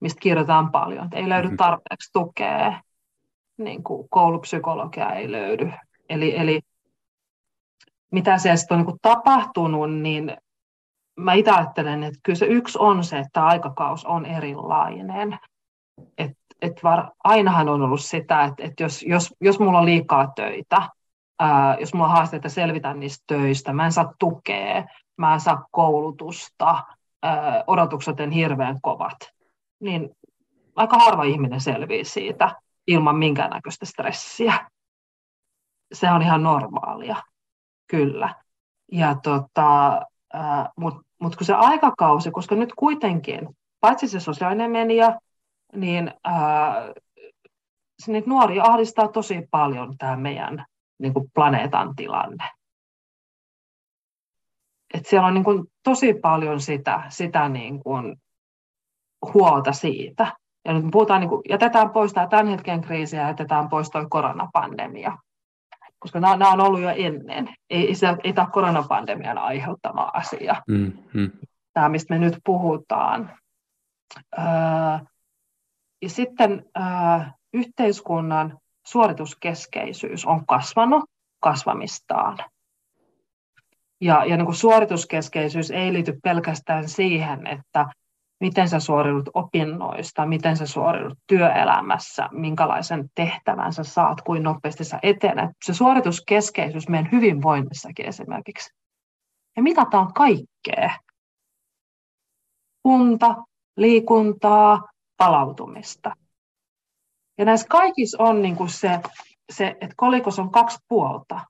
[0.00, 1.56] mistä kirjoitetaan paljon, että ei löydy mm-hmm.
[1.56, 2.80] tarpeeksi tukea,
[3.56, 5.72] niin kuin koulupsykologia ei löydy.
[6.08, 6.60] Eli, eli
[8.12, 10.36] mitä siellä on niin kuin tapahtunut, niin
[11.16, 15.38] mä itse ajattelen, että kyllä se yksi on se, että aikakaus on erilainen.
[16.18, 20.32] Et, et var, ainahan on ollut sitä, että, että jos, jos, jos mulla on liikaa
[20.36, 20.88] töitä,
[21.40, 24.84] ää, jos mulla on haasteita selvitä niistä töistä, mä en saa tukea,
[25.16, 26.84] mä en saa koulutusta,
[27.22, 29.18] ää, odotukset on hirveän kovat,
[29.80, 30.10] niin
[30.76, 32.54] aika harva ihminen selviää siitä
[32.86, 34.70] ilman minkäännäköistä stressiä.
[35.92, 37.16] Se on ihan normaalia,
[37.86, 38.34] kyllä.
[38.92, 40.00] Ja tota,
[40.76, 43.48] mutta mut kun se aikakausi, koska nyt kuitenkin,
[43.80, 45.18] paitsi se sosiaalinen media,
[45.72, 46.92] niin ää,
[48.06, 50.64] niitä nuoria ahdistaa tosi paljon tämä meidän
[50.98, 52.50] niin kuin planeetan tilanne.
[54.94, 58.16] Et siellä on niin kuin tosi paljon sitä, sitä niin kuin
[59.34, 60.36] huolta siitä.
[60.64, 64.06] Ja nyt puhutaan, niin kuin, jätetään pois tämä tämän hetken kriisi ja jätetään pois tuo
[64.10, 65.18] koronapandemia
[66.04, 67.54] koska nämä, nämä on ollut jo ennen.
[67.70, 70.62] Ei, se, ei tämä koronapandemian aiheuttama asia.
[70.68, 71.30] Mm-hmm.
[71.72, 73.36] Tämä, mistä me nyt puhutaan.
[74.38, 74.44] Öö,
[76.02, 76.84] ja sitten öö,
[77.54, 81.04] yhteiskunnan suorituskeskeisyys on kasvanut,
[81.40, 82.38] kasvamistaan.
[84.00, 87.86] Ja, ja niin kuin suorituskeskeisyys ei liity pelkästään siihen, että
[88.44, 94.98] miten sä suoriudut opinnoista, miten sä suoriudut työelämässä, minkälaisen tehtävän sä saat, kuin nopeasti sä
[95.02, 95.50] etenet.
[95.64, 98.74] Se suorituskeskeisyys meidän hyvinvoinnissakin esimerkiksi.
[99.56, 100.98] Ja mitataan kaikkea.
[102.82, 103.34] Kunta,
[103.76, 106.12] liikuntaa, palautumista.
[107.38, 109.00] Ja näissä kaikissa on niin kuin se,
[109.52, 111.40] se, että kolikos on kaksi puolta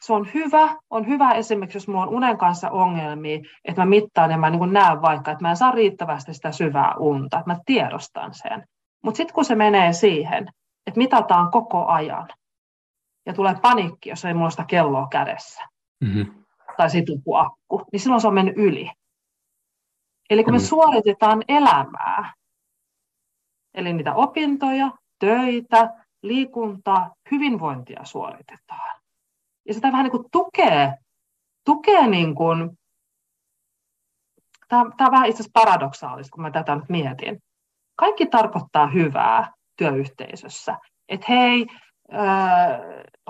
[0.00, 0.76] se on hyvä.
[0.90, 4.72] On hyvä esimerkiksi, jos minulla on unen kanssa ongelmia, että mä mittaan ja mä niin
[4.72, 8.64] näen vaikka, että mä en saa riittävästi sitä syvää unta, että mä tiedostan sen.
[9.04, 10.48] Mutta sitten kun se menee siihen,
[10.86, 12.28] että mitataan koko ajan
[13.26, 15.62] ja tulee paniikki, jos ei mulla sitä kelloa kädessä
[16.00, 16.44] mm-hmm.
[16.76, 18.90] tai situpuakku, niin silloin se on mennyt yli.
[20.30, 20.66] Eli kun me mm-hmm.
[20.66, 22.32] suoritetaan elämää,
[23.74, 25.90] eli niitä opintoja, töitä,
[26.22, 28.99] liikuntaa, hyvinvointia suoritetaan,
[29.70, 30.94] ja sitä vähän niin kuin tukee,
[31.64, 32.70] tukee niin kuin,
[34.68, 37.42] tämä, tämä on vähän itse asiassa paradoksaalista, kun mä tätä nyt mietin.
[37.96, 40.78] Kaikki tarkoittaa hyvää työyhteisössä.
[41.08, 41.66] Että hei,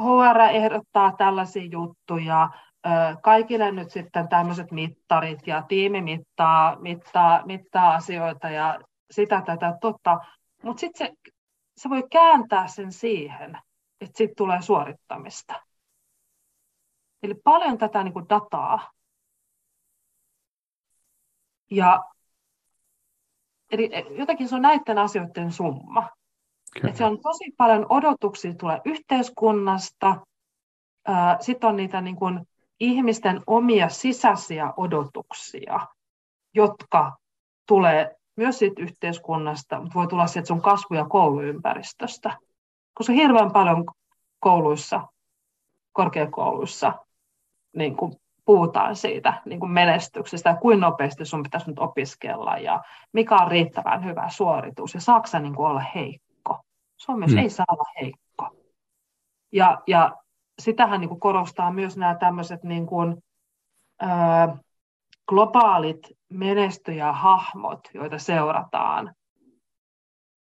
[0.01, 2.51] HR ehdottaa tällaisia juttuja,
[3.23, 8.81] kaikille nyt sitten tämmöiset mittarit ja tiimi mittaa, mittaa, mittaa asioita ja
[9.11, 10.19] sitä tätä totta.
[10.63, 11.15] Mutta sitten se,
[11.77, 13.59] se voi kääntää sen siihen,
[14.01, 15.70] että sitten tulee suorittamista.
[17.23, 18.91] Eli paljon tätä niin kuin dataa.
[21.71, 22.05] Ja,
[23.71, 26.09] eli jotenkin se on näiden asioiden summa.
[26.77, 30.17] Että se on tosi paljon odotuksia tulee yhteiskunnasta,
[31.41, 32.49] sitten on niitä niin kuin
[32.81, 35.81] ihmisten omia sisäisiä odotuksia,
[36.55, 37.17] jotka
[37.67, 42.39] tulee myös siitä yhteiskunnasta, mutta voi tulla sieltä sun kasvu- ja kouluympäristöstä.
[42.95, 43.85] Koska hirveän paljon
[44.41, 45.09] kouluissa,
[45.93, 47.07] korkeakouluissa
[47.77, 48.13] niin kuin
[48.45, 53.51] puhutaan siitä niin kuin menestyksestä ja kuinka nopeasti sun pitäisi nyt opiskella ja mikä on
[53.51, 56.65] riittävän hyvä suoritus ja saako niin kuin olla heikko.
[56.97, 57.43] Suomessa hmm.
[57.43, 58.49] ei saa olla heikko.
[59.53, 60.17] Ja, ja
[60.59, 63.17] sitähän niin kuin korostaa myös nämä tämmöiset niin kuin,
[64.03, 64.07] ö,
[65.29, 69.15] globaalit menestyjähahmot, joita seurataan.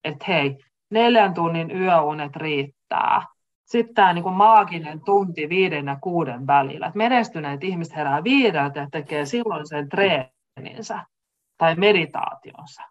[0.04, 0.56] Että hei,
[0.90, 3.22] neljän tunnin yöunet riittää,
[3.68, 6.86] sitten tämä niin maaginen tunti viiden ja kuuden välillä.
[6.86, 11.04] Että menestyneet ihmiset herää viideltä ja tekee silloin sen treeninsä
[11.58, 12.82] tai meditaationsa.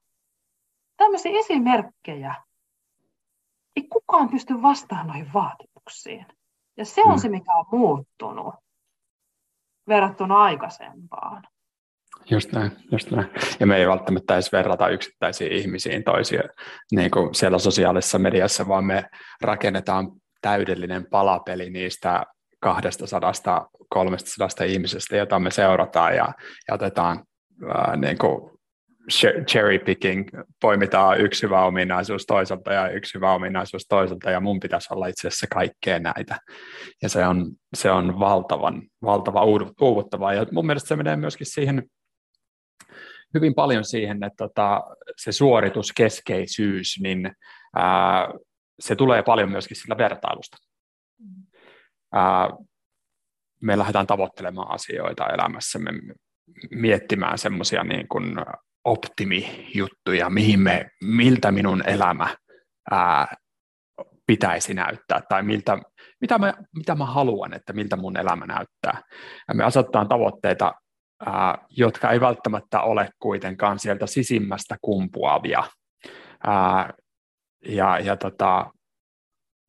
[0.97, 2.35] Tämmöisiä esimerkkejä.
[3.75, 6.25] Ei kukaan pysty vastaamaan noihin vaatimuksiin.
[6.77, 7.19] Ja se on mm.
[7.19, 8.55] se, mikä on muuttunut
[9.87, 11.43] verrattuna aikaisempaan.
[12.29, 13.29] Just näin, just näin.
[13.59, 16.41] Ja me ei välttämättä edes verrata yksittäisiin ihmisiin toisia
[16.91, 19.09] niin kuin siellä sosiaalisessa mediassa, vaan me
[19.41, 20.11] rakennetaan
[20.41, 22.23] täydellinen palapeli niistä
[22.59, 26.33] 200 300 ihmisestä, jota me seurataan ja,
[26.67, 27.23] ja otetaan
[27.63, 28.57] äh, niin kuin
[29.47, 30.27] cherry picking,
[30.61, 35.27] poimitaan yksi hyvä ominaisuus toiselta ja yksi hyvä ominaisuus toiselta, ja mun pitäisi olla itse
[35.27, 36.39] asiassa kaikkea näitä.
[37.01, 39.43] Ja se on, se on valtavan, valtava
[39.81, 41.83] uuvuttavaa, ja mun mielestä se menee myöskin siihen,
[43.33, 44.83] hyvin paljon siihen, että tota,
[45.17, 47.31] se suorituskeskeisyys, niin
[47.75, 48.27] ää,
[48.79, 50.57] se tulee paljon myöskin sillä vertailusta.
[52.13, 52.49] Ää,
[53.61, 55.91] me lähdetään tavoittelemaan asioita elämässämme,
[56.71, 58.35] miettimään semmoisia niin kuin
[58.85, 62.35] optimijuttuja, mihin me, miltä minun elämä
[62.91, 63.27] ää,
[64.27, 65.77] pitäisi näyttää tai miltä,
[66.21, 69.01] mitä, mä, mitä mä haluan, että miltä mun elämä näyttää.
[69.47, 70.73] Ja me asetetaan tavoitteita,
[71.25, 75.63] ää, jotka ei välttämättä ole kuitenkaan sieltä sisimmästä kumpuavia.
[76.47, 76.93] Ää,
[77.67, 78.71] ja, ja tota,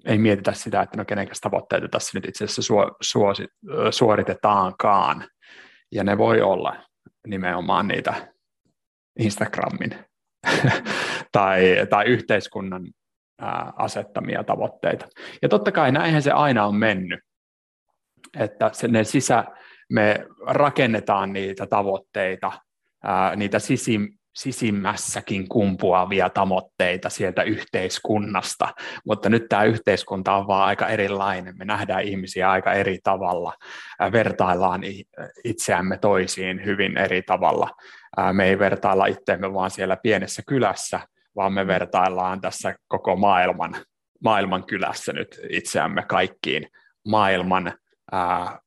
[0.05, 3.47] ei mietitä sitä, että no kenenkäs tavoitteita tässä nyt itse asiassa suo, suosi,
[3.91, 5.29] suoritetaankaan.
[5.93, 6.77] Ja ne voi olla
[7.27, 8.33] nimenomaan niitä
[9.19, 9.91] Instagramin
[11.33, 12.87] tai, tai yhteiskunnan
[13.41, 15.09] ää, asettamia tavoitteita.
[15.43, 17.21] Ja totta kai näinhän se aina on mennyt,
[18.39, 19.45] että ne sisä,
[19.93, 22.53] me rakennetaan niitä tavoitteita,
[23.05, 28.75] ää, niitä sisim, sisimmässäkin kumpuavia tavoitteita sieltä yhteiskunnasta,
[29.07, 31.59] mutta nyt tämä yhteiskunta on vaan aika erilainen.
[31.59, 33.53] Me nähdään ihmisiä aika eri tavalla,
[34.13, 34.81] vertaillaan
[35.45, 37.71] itseämme toisiin hyvin eri tavalla.
[38.33, 41.01] Me ei vertailla itseämme vaan siellä pienessä kylässä,
[41.37, 43.77] vaan me vertaillaan tässä koko maailman,
[44.25, 46.69] maailman kylässä nyt itseämme kaikkiin
[47.09, 47.73] maailman
[48.13, 48.59] ää,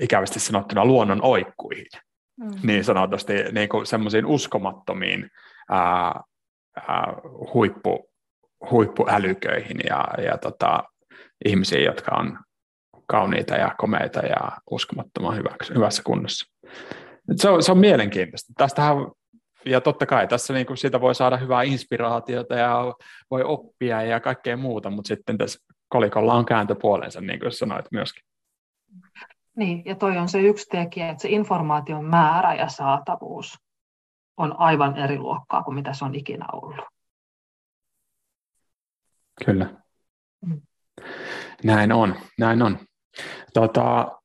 [0.00, 1.86] ikävästi sanottuna luonnon oikkuihin
[2.36, 2.50] mm.
[2.62, 5.30] niin sanotusti niin semmoisiin uskomattomiin
[5.70, 6.20] ää,
[6.88, 7.14] ää,
[7.54, 8.10] huippu,
[8.70, 10.84] huippuälyköihin ja, ja tota,
[11.44, 12.38] ihmisiin, jotka on
[13.06, 16.52] kauniita ja komeita ja uskomattoman hyväksi, hyvässä kunnossa.
[17.36, 18.52] Se on, se on mielenkiintoista.
[18.56, 18.96] Tästähän,
[19.66, 22.94] ja totta kai tässä niin kuin siitä voi saada hyvää inspiraatiota ja
[23.30, 25.58] voi oppia ja kaikkea muuta, mutta sitten tässä
[25.88, 28.24] kolikolla on kääntöpuolensa, niin kuin sanoit myöskin.
[29.56, 33.58] Niin, ja toi on se yksi tekijä, että se informaation määrä ja saatavuus
[34.36, 36.76] on aivan eri luokkaa kuin mitä se on ikinä ollut.
[39.44, 39.74] Kyllä.
[40.46, 40.62] Mm.
[41.64, 42.78] Näin on, näin on.
[43.54, 44.18] Tota,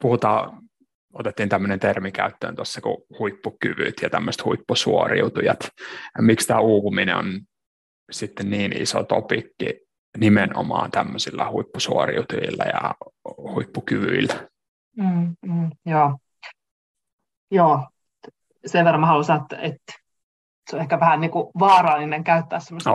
[0.00, 0.62] puhutaan,
[1.12, 5.58] otettiin tämmöinen termi käyttöön tuossa kuin huippukyvyt ja tämmöiset huippusuoriutujat.
[6.18, 7.40] Miksi tämä uupuminen on
[8.10, 9.80] sitten niin iso topikki
[10.18, 12.94] nimenomaan tämmöisillä huippusuoriutujilla ja
[13.38, 14.34] huippukyvyillä?
[14.96, 16.18] Mm, mm, joo.
[17.50, 17.88] joo,
[18.66, 19.92] sen verran mä haluan että, että
[20.70, 22.90] se on ehkä vähän niin kuin vaarallinen käyttää semmoista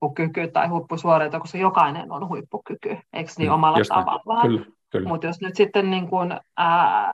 [0.00, 4.48] huippukykyä tai huippusuoriutuja, koska jokainen on huippukyky, eikö niin mm, omalla Just tavallaan.
[4.48, 5.08] Kyllä, kyllä.
[5.08, 7.12] Mutta jos nyt sitten niin kuin, ää,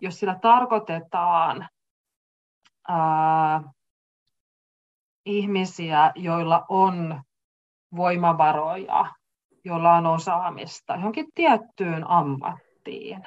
[0.00, 1.68] jos sillä tarkoitetaan
[2.88, 3.62] ää,
[5.24, 7.22] ihmisiä, joilla on
[7.96, 9.06] voimavaroja,
[9.64, 13.24] joilla on osaamista johonkin tiettyyn ammattiin.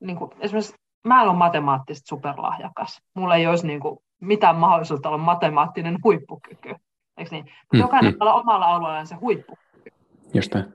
[0.00, 0.74] Niin kuin esimerkiksi
[1.04, 3.02] mä en ole matemaattisesti superlahjakas.
[3.14, 6.74] Mulla ei olisi niin kuin mitään mahdollisuutta olla matemaattinen huippukyky.
[7.16, 7.44] Eikö niin?
[7.72, 8.20] Mm, Jokainen mm.
[8.20, 9.90] omalla alueellaan se huippukyky.
[10.34, 10.74] Just näin.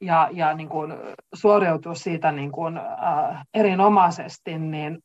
[0.00, 0.92] Ja, ja niin kuin
[1.34, 4.98] suoriutua siitä niin kuin, äh, erinomaisesti, niin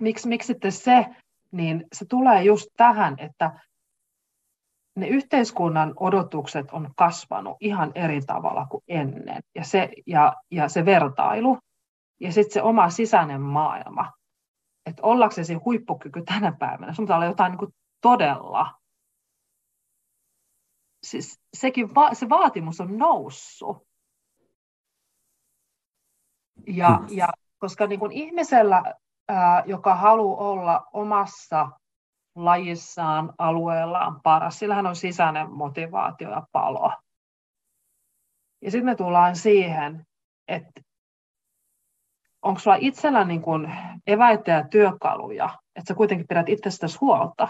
[0.00, 1.06] miksi, miksi sitten se,
[1.50, 3.60] niin se tulee just tähän, että
[5.00, 9.42] ne yhteiskunnan odotukset on kasvanut ihan eri tavalla kuin ennen.
[9.54, 11.58] Ja se, ja, ja se vertailu
[12.20, 14.12] ja sitten se oma sisäinen maailma.
[14.86, 18.74] Että ollaksesi se huippukyky tänä päivänä, sun pitää olla jotain niin kuin todella.
[21.02, 23.88] Siis sekin va- se vaatimus on noussut.
[26.66, 27.06] Ja, hmm.
[27.10, 27.28] ja
[27.58, 28.94] koska niin kuin ihmisellä,
[29.28, 31.70] ää, joka haluaa olla omassa
[32.44, 34.58] lajissaan, alueellaan paras.
[34.58, 36.92] Sillähän on sisäinen motivaatio ja palo.
[38.62, 40.06] Ja sitten me tullaan siihen,
[40.48, 40.80] että
[42.42, 43.70] onko sulla itsellä niin kun
[44.06, 47.48] eväitä ja työkaluja, että sä kuitenkin pidät itsestäsi huolta,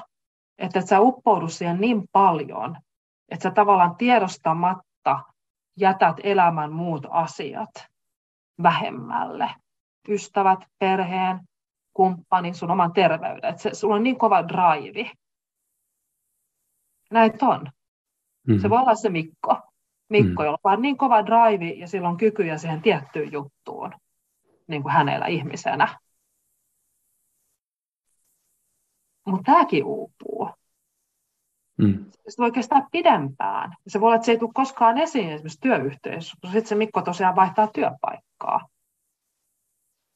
[0.59, 2.76] että et sä uppoudu siihen niin paljon,
[3.28, 5.20] että sä tavallaan tiedostamatta
[5.76, 7.70] jätät elämän muut asiat
[8.62, 9.51] vähemmälle.
[10.09, 11.41] Ystävät, perheen,
[11.99, 13.51] kumppanin, sun oman terveyden.
[13.51, 15.11] Että se, sulla on niin kova drive.
[17.11, 17.61] Näin on.
[17.61, 18.61] Mm-hmm.
[18.61, 19.57] Se voi olla se Mikko.
[20.09, 20.44] Mikko, mm-hmm.
[20.44, 23.92] jolla on niin kova drive ja sillä on kykyjä siihen tiettyyn juttuun
[24.66, 25.99] niin kuin hänellä ihmisenä.
[29.26, 30.51] Mutta tämäkin uupuu.
[31.78, 32.05] Mm.
[32.28, 33.74] Se voi kestää pidempään.
[33.88, 37.36] Se voi olla, että se ei tule koskaan esiin esimerkiksi työyhteisössä, sitten se Mikko tosiaan
[37.36, 38.68] vaihtaa työpaikkaa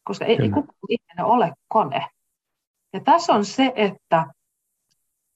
[0.04, 2.06] koska ei, ei kukaan ihminen ole kone.
[2.92, 4.26] Ja tässä on se, että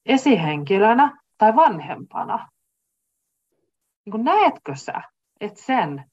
[0.05, 2.49] esihenkilönä tai vanhempana,
[4.05, 5.01] niin kuin näetkö sä,
[5.39, 6.05] että sen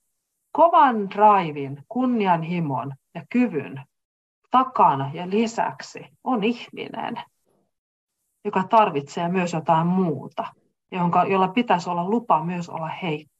[0.52, 3.82] kovan raivin, kunnianhimon ja kyvyn
[4.50, 7.22] takana ja lisäksi on ihminen,
[8.44, 10.46] joka tarvitsee myös jotain muuta,
[10.92, 13.33] jonka, jolla pitäisi olla lupa myös olla heikko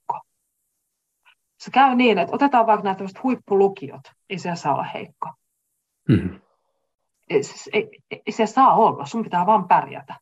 [1.57, 5.29] se käy niin, että otetaan vaikka nämä huippulukiot, ei se saa olla heikko.
[6.09, 6.41] Mm-hmm.
[7.29, 7.41] Ei,
[7.73, 10.15] ei, ei se saa olla, sun pitää vaan pärjätä.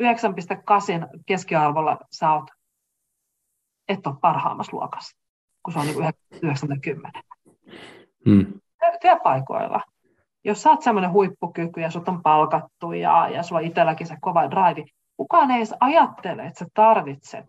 [0.00, 2.50] 9,8 keskiarvolla sä oot,
[3.88, 5.16] et ole parhaammassa luokassa,
[5.62, 7.20] kun se on niin 90.
[8.26, 8.60] Mm.
[9.00, 9.80] Työpaikoilla,
[10.44, 14.50] jos sä oot semmoinen huippukyky ja sut on palkattu ja, ja sulla itselläkin se kova
[14.50, 17.46] drive, kukaan ei edes ajattele, että sä tarvitset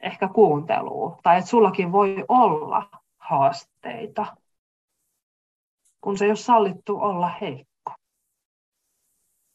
[0.00, 4.36] ehkä kuuntelua, tai että sullakin voi olla haasteita,
[6.00, 7.92] kun se ei ole sallittu olla heikko.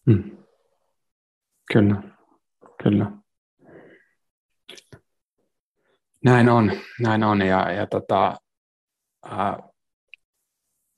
[0.05, 0.37] Hmm.
[1.73, 2.03] Kyllä,
[2.83, 3.11] kyllä.
[6.25, 8.37] Näin on, näin on, ja, ja tota,
[9.25, 9.59] ää,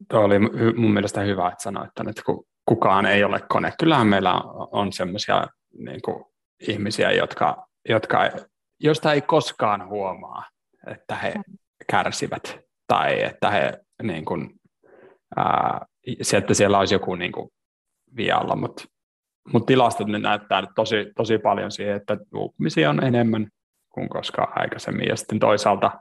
[0.10, 0.40] tuo oli
[0.76, 3.74] mun mielestä hyvä, että sanoit, että kun kukaan ei ole kone.
[3.80, 4.34] Kyllähän meillä
[4.72, 6.02] on, sellaisia niin
[6.68, 8.20] ihmisiä, jotka, jotka
[8.80, 10.44] josta ei koskaan huomaa,
[10.88, 11.34] että he
[11.92, 13.74] kärsivät tai että he
[14.04, 14.50] niin kuin,
[15.38, 15.86] ää,
[16.22, 17.50] se, että siellä olisi joku niin kuin,
[18.16, 18.84] vialla, mutta
[19.54, 23.48] mut tilastot ne näyttää tosi, tosi paljon siihen, että uupumisia on enemmän
[23.90, 25.08] kuin koskaan aikaisemmin.
[25.08, 25.92] Ja sitten toisaalta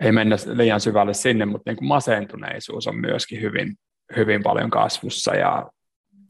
[0.00, 3.76] ei mennä liian syvälle sinne, mutta niin kuin masentuneisuus on myöskin hyvin,
[4.16, 5.70] hyvin paljon kasvussa ja,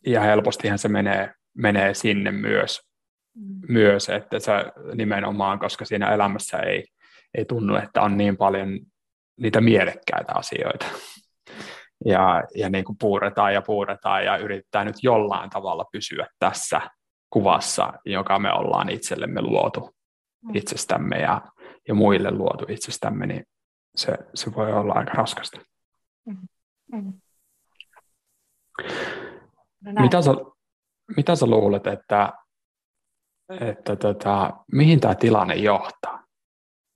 [0.06, 2.80] ja helpostihan se menee, menee sinne myös,
[3.68, 4.52] myös, että se
[4.94, 6.84] nimenomaan, koska siinä elämässä ei,
[7.34, 8.80] ei tunnu, että on niin paljon
[9.36, 10.86] niitä mielekkäitä asioita.
[12.04, 16.80] Ja, ja niin kuin puuretaan ja puuretaan ja yrittää nyt jollain tavalla pysyä tässä
[17.30, 19.90] kuvassa, joka me ollaan itsellemme luotu
[20.44, 20.54] mm.
[20.54, 21.42] itsestämme ja,
[21.88, 23.44] ja muille luotu itsestämme, niin
[23.96, 25.60] se, se voi olla aika raskasta.
[26.26, 26.36] Mm.
[26.92, 27.12] Mm.
[29.80, 30.30] No mitä, sä,
[31.16, 32.32] mitä sä luulet, että,
[33.48, 36.24] että tota, mihin tämä tilanne johtaa?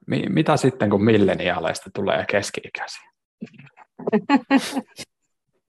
[0.07, 3.11] Mi, mitä sitten, kun milleniaaleista tulee keski-ikäisiä?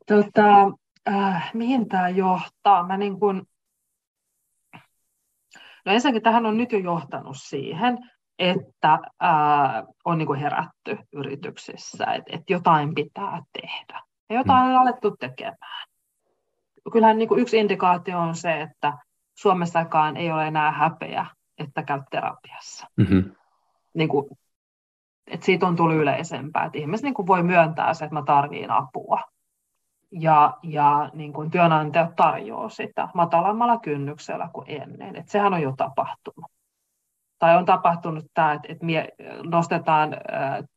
[0.07, 0.71] tota,
[1.09, 2.88] äh, mihin tämä johtaa?
[2.88, 3.45] Mä niin kun...
[5.86, 7.97] no ensinnäkin tähän on nyt jo johtanut siihen,
[8.39, 14.01] että ää, on niin kuin herätty yrityksissä, että, että jotain pitää tehdä.
[14.30, 14.69] Ja jotain mm.
[14.69, 15.88] on alettu tekemään.
[16.91, 18.93] Kyllähän niin kuin yksi indikaatio on se, että
[19.42, 21.26] Suomessakaan ei ole enää häpeä,
[21.58, 22.88] että käy terapiassa.
[22.98, 23.32] Mm-hmm.
[23.94, 24.26] Niin kuin,
[25.28, 28.72] että siitä on tullut yleisempää, että ihmiset niin kuin voi myöntää se, että mä tarviin
[28.72, 29.22] apua.
[30.12, 35.16] Ja, ja niin kuin työnantajat tarjoaa sitä matalammalla kynnyksellä kuin ennen.
[35.16, 36.52] Että sehän on jo tapahtunut
[37.40, 38.86] tai on tapahtunut tämä, että, että
[39.44, 40.18] nostetaan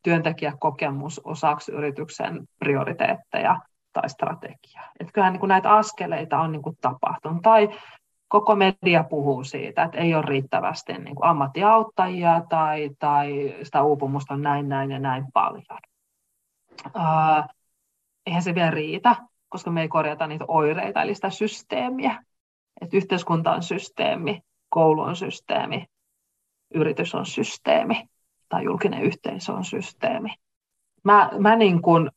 [0.02, 3.58] työntekijäkokemus osaksi yrityksen prioriteetteja
[3.92, 4.90] tai strategiaa.
[5.00, 7.42] Että kyllähän niin kuin näitä askeleita on niin kuin tapahtunut.
[7.42, 7.68] Tai
[8.32, 14.34] koko media puhuu siitä, että ei ole riittävästi niin kuin ammattiauttajia tai, tai sitä uupumusta
[14.34, 15.64] on näin, näin ja näin paljon.
[16.94, 17.48] Ää,
[18.26, 19.16] eihän se vielä riitä,
[19.48, 22.24] koska me ei korjata niitä oireita, eli sitä systeemiä.
[22.80, 25.86] Että yhteiskunta on systeemi, koulu on systeemi,
[26.74, 28.08] yritys on systeemi
[28.48, 30.34] tai julkinen yhteisö on systeemi.
[31.04, 32.10] Mä, mä, niin kun,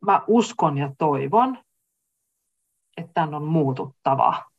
[0.00, 1.58] mä uskon ja toivon,
[2.96, 4.55] että tämän on muututtava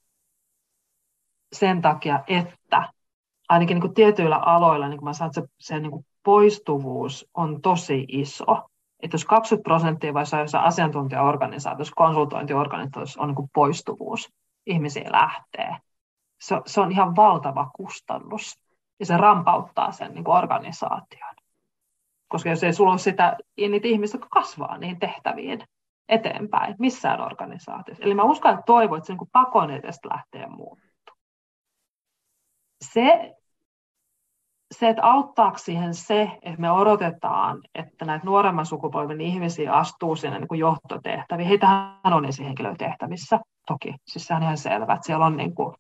[1.53, 2.89] sen takia, että
[3.49, 7.61] ainakin niin kuin tietyillä aloilla, niin kuin mä sanon, se, se niin kuin poistuvuus on
[7.61, 8.69] tosi iso.
[8.99, 14.33] Että jos 20 prosenttia vai jossain asiantuntijaorganisaatiossa, konsultointiorganisaatiossa on niin kuin poistuvuus,
[14.65, 15.75] ihmisiä lähtee.
[16.41, 18.59] Se, se on ihan valtava kustannus
[18.99, 21.35] ja se rampauttaa sen niin kuin organisaation.
[22.27, 25.63] Koska jos ei sulla ole sitä, niitä ihmisiä, jotka kasvaa niihin tehtäviin
[26.09, 28.03] eteenpäin missään organisaatiossa.
[28.03, 30.86] Eli mä uskon, että toivon, että se niin pakon edestä lähtee muuttumaan.
[32.81, 33.33] Se,
[34.71, 40.39] se, että auttaako siihen se, että me odotetaan, että näitä nuoremman sukupolven ihmisiä astuu sinne
[40.39, 41.47] niin kuin johtotehtäviin.
[41.47, 43.95] Heitähän on esihenkilötehtävissä, toki.
[44.07, 45.75] Siis sehän on ihan selvä, että siellä on niin kuin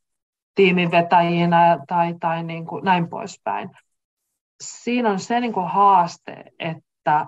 [0.55, 3.69] tiiminvetäjinä tai, tai niin kuin näin poispäin.
[4.63, 7.27] Siinä on se niin kuin haaste, että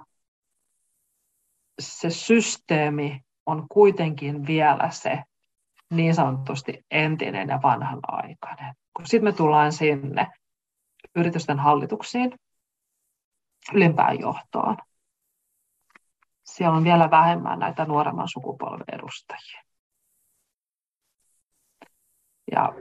[1.79, 5.23] se systeemi on kuitenkin vielä se
[5.93, 8.75] niin sanotusti entinen ja vanhanaikainen.
[8.99, 10.27] Kun sitten me tullaan sinne
[11.15, 12.33] yritysten hallituksiin,
[13.73, 14.77] ylimpään johtoon,
[16.43, 19.61] siellä on vielä vähemmän näitä nuoremman sukupolven edustajia.
[22.51, 22.73] Ja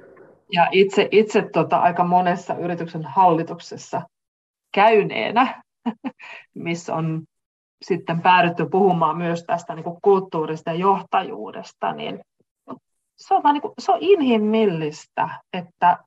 [0.53, 4.03] ja itse, itse tota, aika monessa yrityksen hallituksessa
[4.75, 5.63] käyneenä,
[6.55, 7.23] missä on
[7.83, 12.21] sitten päädytty puhumaan myös tästä niin kuin kulttuurista ja johtajuudesta, niin
[13.17, 15.99] se on, vaan niin kuin, se on inhimillistä, että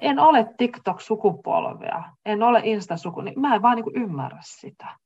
[0.00, 4.96] en ole TikTok-sukupolvea, en ole Insta-suku, niin mä en vaan niin kuin ymmärrä sitä.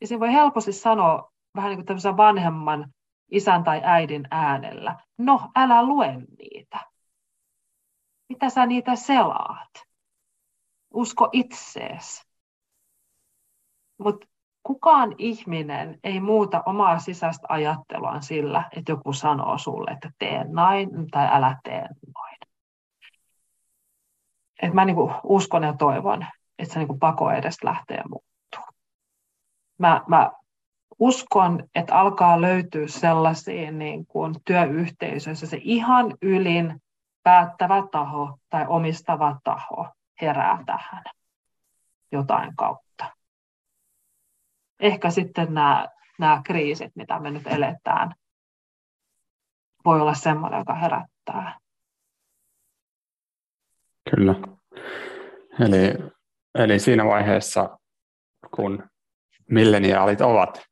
[0.00, 2.92] Ja siinä voi helposti sanoa vähän niin kuin vanhemman
[3.30, 6.88] isän tai äidin äänellä, no älä lue niitä
[8.28, 9.70] mitä sä niitä selaat.
[10.94, 12.22] Usko itsees.
[13.98, 14.26] Mutta
[14.62, 20.88] kukaan ihminen ei muuta omaa sisäistä ajatteluaan sillä, että joku sanoo sulle, että tee näin
[21.10, 22.27] tai älä tee noin.
[24.62, 26.26] Et mä niinku uskon ja toivon,
[26.58, 28.74] että se niinku pako edestä lähtee muuttuu.
[29.78, 30.30] Mä, mä
[30.98, 36.82] uskon, että alkaa löytyä sellaisia niin kuin työyhteisöissä se ihan ylin
[37.22, 39.88] päättävä taho tai omistava taho
[40.20, 41.04] herää tähän
[42.12, 43.04] jotain kautta.
[44.80, 45.88] Ehkä sitten nämä,
[46.18, 48.14] nämä kriisit, mitä me nyt eletään,
[49.84, 51.58] voi olla semmoinen, joka herättää.
[54.10, 54.34] Kyllä.
[55.60, 56.10] Eli,
[56.54, 57.78] eli siinä vaiheessa,
[58.54, 58.88] kun
[59.50, 60.62] milleniaalit ovat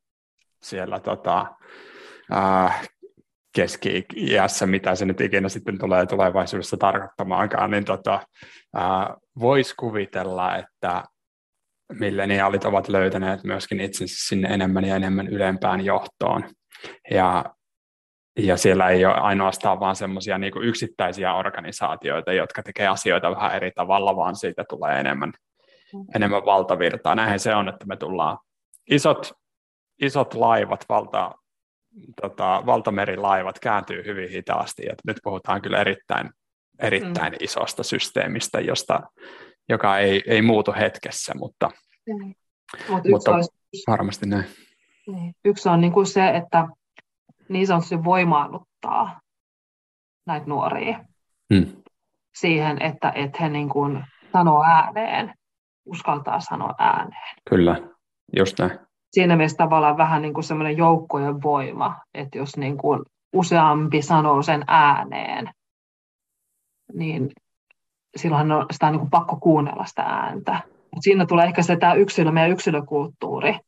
[0.61, 1.45] siellä tota,
[2.33, 2.87] äh,
[3.55, 8.19] keski-iässä, mitä se nyt ikinä sitten tulee tulevaisuudessa tarkoittamaankaan, niin tota,
[9.39, 11.03] voisi kuvitella, että
[11.93, 16.43] milleniaalit ovat löytäneet myöskin itsensä sinne enemmän ja enemmän ylempään johtoon.
[17.11, 17.45] Ja,
[18.37, 23.71] ja siellä ei ole ainoastaan vain semmoisia niin yksittäisiä organisaatioita, jotka tekee asioita vähän eri
[23.71, 25.33] tavalla, vaan siitä tulee enemmän,
[26.15, 27.15] enemmän valtavirtaa.
[27.15, 28.37] Näinhän se on, että me tullaan
[28.91, 29.31] isot,
[30.01, 31.31] isot laivat, valta,
[32.21, 34.83] tota, valtamerilaivat kääntyy hyvin hitaasti.
[34.91, 36.29] Et nyt puhutaan kyllä erittäin,
[36.79, 37.37] erittäin mm.
[37.41, 39.01] isosta systeemistä, josta,
[39.69, 41.71] joka ei, ei muutu hetkessä, mutta,
[42.07, 42.33] mm.
[42.89, 43.49] Mut mutta olisi,
[43.87, 44.45] varmasti näin.
[45.07, 45.33] Niin.
[45.45, 46.67] Yksi on niin kuin se, että
[47.49, 49.19] niin sanotusti voimaannuttaa
[50.25, 50.99] näitä nuoria
[51.49, 51.65] mm.
[52.35, 55.33] siihen, että, että he niin kuin sanoo ääneen,
[55.85, 57.35] uskaltaa sanoa ääneen.
[57.49, 57.81] Kyllä,
[58.37, 58.79] just näin.
[59.11, 62.99] Siinä mielessä tavallaan vähän niin kuin semmoinen joukkojen voima, että jos niin kuin
[63.33, 65.49] useampi sanoo sen ääneen,
[66.93, 67.31] niin
[68.15, 70.59] silloin on sitä on niin kuin pakko kuunnella sitä ääntä.
[70.67, 73.59] Mut siinä tulee ehkä se tämä yksilö, meidän yksilökulttuuri,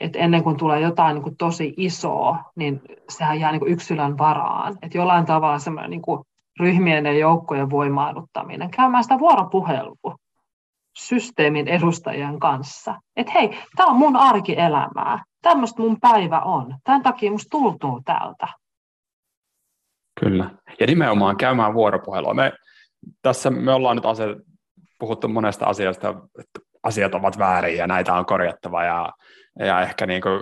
[0.00, 4.18] että ennen kuin tulee jotain niin kuin tosi isoa, niin sehän jää niin kuin yksilön
[4.18, 4.78] varaan.
[4.82, 6.24] Että jollain tavalla semmoinen niin kuin
[6.60, 10.16] ryhmien ja joukkojen voimaannuttaminen, käymään sitä vuoropuhelua
[10.98, 12.94] systeemin edustajien kanssa.
[13.16, 18.48] Että hei, tämä on mun arkielämää, tämmöistä mun päivä on, tämän takia musta tultuu täältä.
[20.20, 22.34] Kyllä, ja nimenomaan käymään vuoropuhelua.
[22.34, 22.52] Me,
[23.22, 24.26] tässä me ollaan nyt asia,
[24.98, 29.12] puhuttu monesta asiasta, että asiat ovat väärin ja näitä on korjattava ja,
[29.58, 30.40] ja ehkä niin kuin,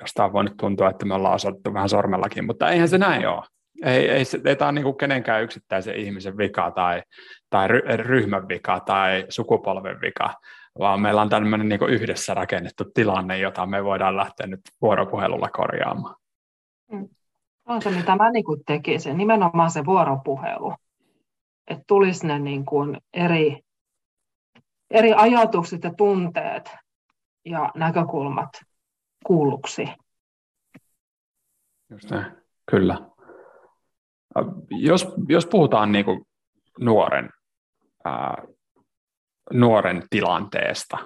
[0.00, 3.42] jostain voi nyt tuntua, että me ollaan osoitettu vähän sormellakin, mutta eihän se näin ole.
[3.84, 7.02] Ei, ei, ei tämä ole niin kenenkään yksittäisen ihmisen vika tai,
[7.50, 10.34] tai ryhmän vika tai sukupolven vika,
[10.78, 16.16] vaan meillä on tämmöinen niin yhdessä rakennettu tilanne, jota me voidaan lähteä nyt vuoropuhelulla korjaamaan.
[16.92, 17.08] Mm.
[17.66, 20.74] On se, mitä mä niin tekisin, nimenomaan se vuoropuhelu.
[21.70, 23.60] Että tulisi ne niin kuin eri,
[24.90, 26.76] eri ajatukset ja tunteet
[27.46, 28.48] ja näkökulmat
[29.26, 29.88] kuulluksi.
[31.90, 32.32] Just näin,
[32.70, 32.98] kyllä.
[34.70, 36.22] Jos, jos puhutaan niin kuin
[36.80, 37.30] nuoren,
[38.04, 38.42] ää,
[39.52, 40.98] nuoren tilanteesta,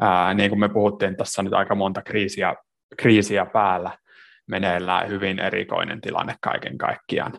[0.00, 2.54] ää, niin kuin me puhuttiin, tässä nyt aika monta kriisiä,
[2.96, 3.98] kriisiä päällä
[4.46, 7.32] meneillään, hyvin erikoinen tilanne kaiken kaikkiaan.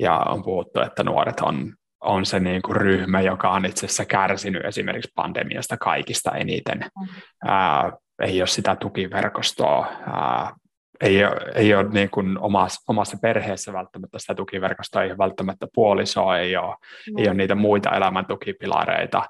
[0.00, 4.04] Ja on puhuttu, että nuoret on, on se niin kuin ryhmä, joka on itse asiassa
[4.04, 6.78] kärsinyt esimerkiksi pandemiasta kaikista eniten.
[6.78, 7.06] Mm.
[7.44, 7.92] Ää,
[8.22, 10.52] ei ole sitä tukiverkostoa, ää,
[11.00, 15.66] ei ole, ei ole niin kuin omassa, omassa perheessä välttämättä sitä tukiverkostoa, ei ole välttämättä
[15.74, 16.76] puolisoa, ei ole,
[17.10, 17.18] no.
[17.18, 19.22] ei ole niitä muita elämän tukipilareita,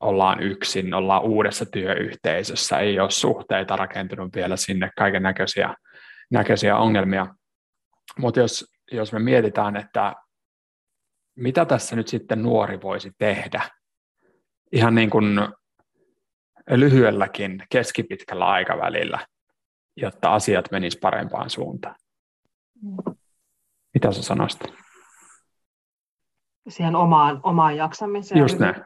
[0.00, 5.74] ollaan yksin, ollaan uudessa työyhteisössä, ei ole suhteita rakentunut vielä sinne, kaiken näköisiä,
[6.30, 7.26] näköisiä ongelmia.
[8.18, 10.14] Mutta jos, jos me mietitään, että
[11.36, 13.62] mitä tässä nyt sitten nuori voisi tehdä,
[14.72, 15.38] ihan niin kuin
[16.70, 19.26] lyhyelläkin keskipitkällä aikavälillä,
[19.96, 21.96] jotta asiat menis parempaan suuntaan.
[23.94, 24.60] Mitä sä sanoisit?
[26.68, 28.40] Siihen omaan, omaan jaksamiseen.
[28.40, 28.84] Just näin.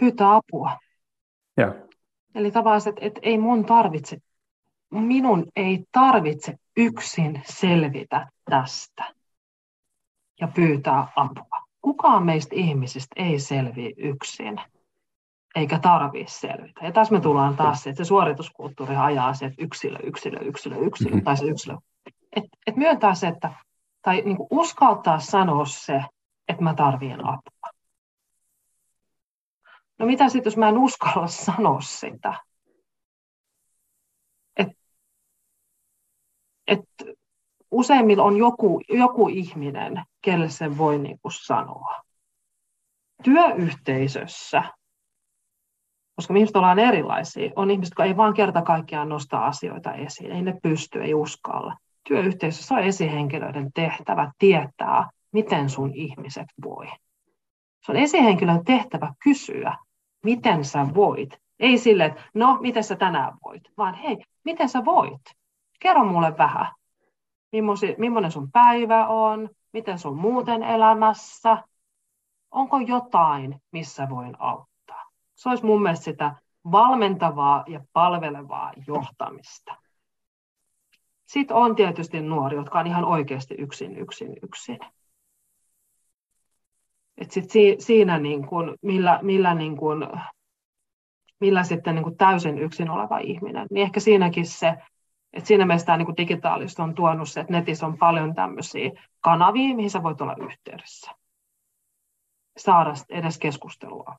[0.00, 0.78] Pyytää apua.
[1.56, 1.74] Joo.
[2.34, 4.18] Eli tavallaan, että, että ei mun tarvitse,
[4.90, 9.14] minun ei tarvitse yksin selvitä tästä
[10.40, 11.67] ja pyytää apua.
[11.82, 14.60] Kukaan meistä ihmisistä ei selviä yksin
[15.54, 16.84] eikä tarvitse selvitä.
[16.84, 20.76] Ja tässä me tullaan taas se, että se suorituskulttuuri ajaa se, että yksilö, yksilö, yksilö,
[20.76, 21.24] yksilö, mm-hmm.
[21.24, 21.76] tai se yksilö.
[22.36, 23.52] Että et myöntää se, että,
[24.02, 26.04] tai niin uskaltaa sanoa se,
[26.48, 27.70] että mä tarvitsen apua.
[29.98, 32.34] No mitä sitten, jos mä en uskalla sanoa sitä?
[34.56, 34.74] Että
[36.66, 36.80] et
[37.70, 42.02] useimmilla on joku, joku ihminen, kelle sen voi niin kuin sanoa.
[43.24, 44.62] Työyhteisössä
[46.16, 47.52] koska me ihmiset ollaan erilaisia.
[47.56, 51.76] On ihmiset, jotka ei vaan kerta kaikkiaan nosta asioita esiin, ei ne pysty, ei uskalla.
[52.08, 56.86] Työyhteisössä on esihenkilöiden tehtävä tietää, miten sun ihmiset voi.
[57.86, 59.76] Se on esihenkilön tehtävä kysyä,
[60.24, 61.38] miten sä voit.
[61.60, 65.22] Ei sille, että no, miten sä tänään voit, vaan hei, miten sä voit?
[65.80, 66.66] Kerro mulle vähän,
[67.98, 71.58] millainen sun päivä on, miten sun muuten elämässä,
[72.50, 74.68] onko jotain, missä voin auttaa
[75.38, 76.34] se olisi mun mielestä sitä
[76.72, 79.76] valmentavaa ja palvelevaa johtamista.
[81.26, 84.78] Sitten on tietysti nuori, jotka on ihan oikeasti yksin, yksin, yksin.
[87.18, 90.10] Et sit si, siinä niin kun, millä, millä, niin kun,
[91.40, 94.74] millä sitten niin kun täysin yksin oleva ihminen, niin ehkä siinäkin se,
[95.32, 99.90] että siinä mielessä niin digitaalista on tuonut se, että netissä on paljon tämmöisiä kanavia, mihin
[99.90, 101.10] sä voit olla yhteydessä.
[102.56, 104.16] Saada edes keskustelua.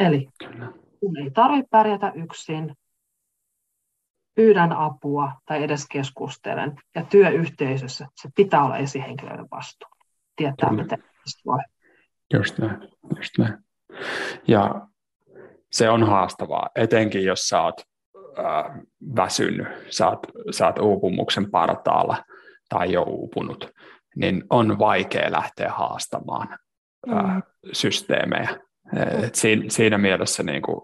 [0.00, 0.72] Eli Kyllä.
[1.00, 2.76] kun ei tarvitse pärjätä yksin,
[4.34, 6.76] pyydän apua tai edes keskustelen.
[6.94, 9.88] Ja työyhteisössä se pitää olla esihenkilöiden vastuu.
[10.36, 10.82] Tietää, Kyllä.
[10.82, 11.04] miten
[11.46, 11.58] voi.
[12.34, 12.80] Just näin.
[13.16, 13.58] Just näin.
[14.48, 14.88] Ja
[15.72, 17.80] se on haastavaa, etenkin jos sä oot
[18.38, 18.64] äh,
[19.16, 22.24] väsynyt, sä oot, sä oot uupumuksen partaalla
[22.68, 23.70] tai jo uupunut,
[24.16, 26.58] niin on vaikea lähteä haastamaan
[27.06, 27.42] mm.
[27.72, 28.48] systeemejä.
[29.22, 30.80] Et siinä, siinä mielessä niin kuin,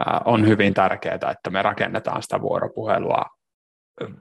[0.00, 3.24] äh, on hyvin tärkeää, että me rakennetaan sitä vuoropuhelua.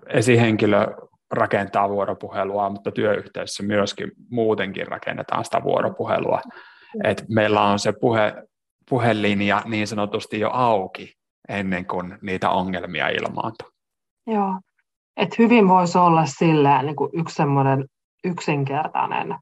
[0.10, 0.88] Esihenkilö
[1.32, 6.42] rakentaa vuoropuhelua, mutta työyhteisössä myöskin muutenkin rakennetaan sitä vuoropuhelua.
[7.04, 8.34] Et meillä on se puhe,
[8.90, 11.17] puhelinja niin sanotusti jo auki
[11.50, 13.70] ennen kuin niitä ongelmia ilmaantuu.
[14.28, 14.60] Joo,
[15.18, 17.86] et hyvin voisi olla sillä niin kuin yksi semmoinen
[18.24, 19.36] yksinkertainen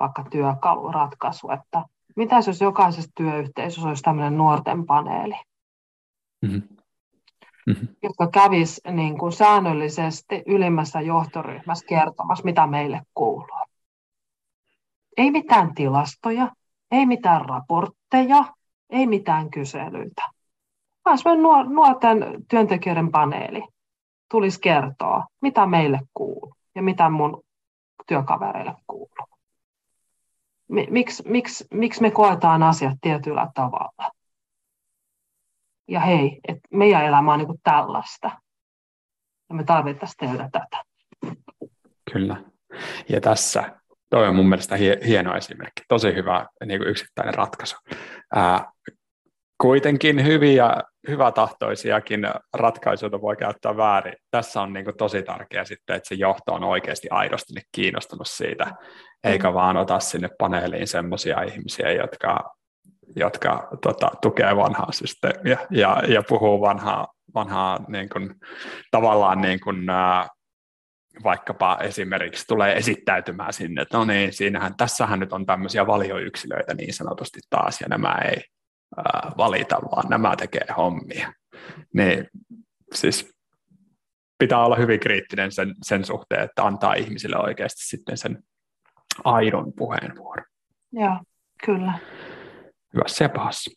[0.00, 1.84] vaikka työkaluratkaisu, että
[2.16, 5.34] mitä jos jokaisessa työyhteisössä olisi tämmöinen nuorten paneeli,
[6.42, 6.62] mm-hmm.
[7.66, 7.88] Mm-hmm.
[8.02, 13.66] jotka kävis niin kuin säännöllisesti ylimmässä johtoryhmässä kertomassa, mitä meille kuuluu.
[15.16, 16.48] Ei mitään tilastoja,
[16.90, 18.44] ei mitään raportteja,
[18.90, 20.22] ei mitään kyselyitä,
[21.24, 23.62] vaan nuorten työntekijöiden paneeli
[24.30, 27.42] tulisi kertoa, mitä meille kuuluu ja mitä mun
[28.06, 29.28] työkavereille kuuluu.
[30.90, 34.10] Miksi, miksi, miksi me koetaan asiat tietyllä tavalla?
[35.88, 38.30] Ja hei, että meidän elämä on niin tällaista.
[39.48, 40.82] Ja me tarvittaisiin tehdä tätä.
[42.12, 42.36] Kyllä.
[43.08, 43.80] Ja tässä,
[44.10, 45.82] toi on mun mielestä hieno esimerkki.
[45.88, 47.76] Tosi hyvä niin kuin yksittäinen ratkaisu.
[48.34, 48.72] Ää,
[49.62, 50.72] kuitenkin hyviä,
[51.08, 52.20] hyvätahtoisiakin
[52.54, 54.14] ratkaisuja voi käyttää väärin.
[54.30, 58.66] Tässä on niin kuin tosi tärkeää sitten, että se johto on oikeasti aidosti kiinnostunut siitä,
[59.24, 59.54] eikä mm.
[59.54, 62.54] vaan ota sinne paneeliin semmoisia ihmisiä, jotka,
[63.16, 68.34] jotka tota, tukee vanhaa systeemiä ja, ja puhuu vanhaa, vanhaa niin kuin,
[68.90, 70.28] tavallaan niin kuin, ää,
[71.24, 76.94] vaikkapa esimerkiksi tulee esittäytymään sinne, että no niin, siinähän, tässähän nyt on tämmöisiä valioyksilöitä niin
[76.94, 78.42] sanotusti taas, ja nämä ei
[78.96, 81.32] ää, valita, vaan nämä tekee hommia.
[81.94, 82.28] Niin
[82.94, 83.32] siis
[84.38, 88.42] pitää olla hyvin kriittinen sen, sen suhteen, että antaa ihmisille oikeasti sitten sen
[89.24, 90.46] aidon puheenvuoron.
[90.92, 91.16] Joo,
[91.64, 91.98] kyllä.
[92.94, 93.70] Hyvässä ja pahassa.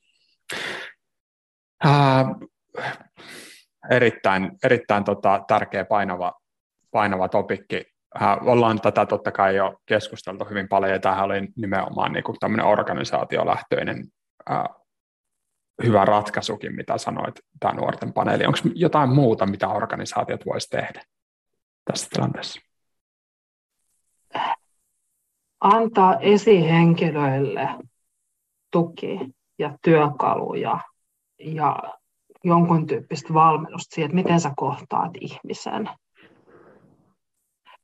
[1.84, 2.26] Ää,
[3.92, 6.34] erittäin erittäin tota, tärkeä painava,
[6.92, 7.86] painava topikki.
[8.20, 12.38] Ää, ollaan tätä totta kai jo keskusteltu hyvin paljon, ja tämähän oli nimenomaan niin kuin
[12.40, 14.04] tämmöinen organisaatiolähtöinen
[14.50, 14.70] ää,
[15.84, 18.46] hyvä ratkaisukin, mitä sanoit, tämä nuorten paneeli.
[18.46, 21.04] Onko jotain muuta, mitä organisaatiot voisi tehdä
[21.86, 22.62] tässä tilanteessa?
[25.60, 27.70] Antaa esihenkilöille
[28.72, 29.20] tuki
[29.60, 30.80] ja työkaluja
[31.40, 31.76] ja
[32.44, 35.90] jonkun tyyppistä valmennusta siihen, että miten sä kohtaat ihmisen.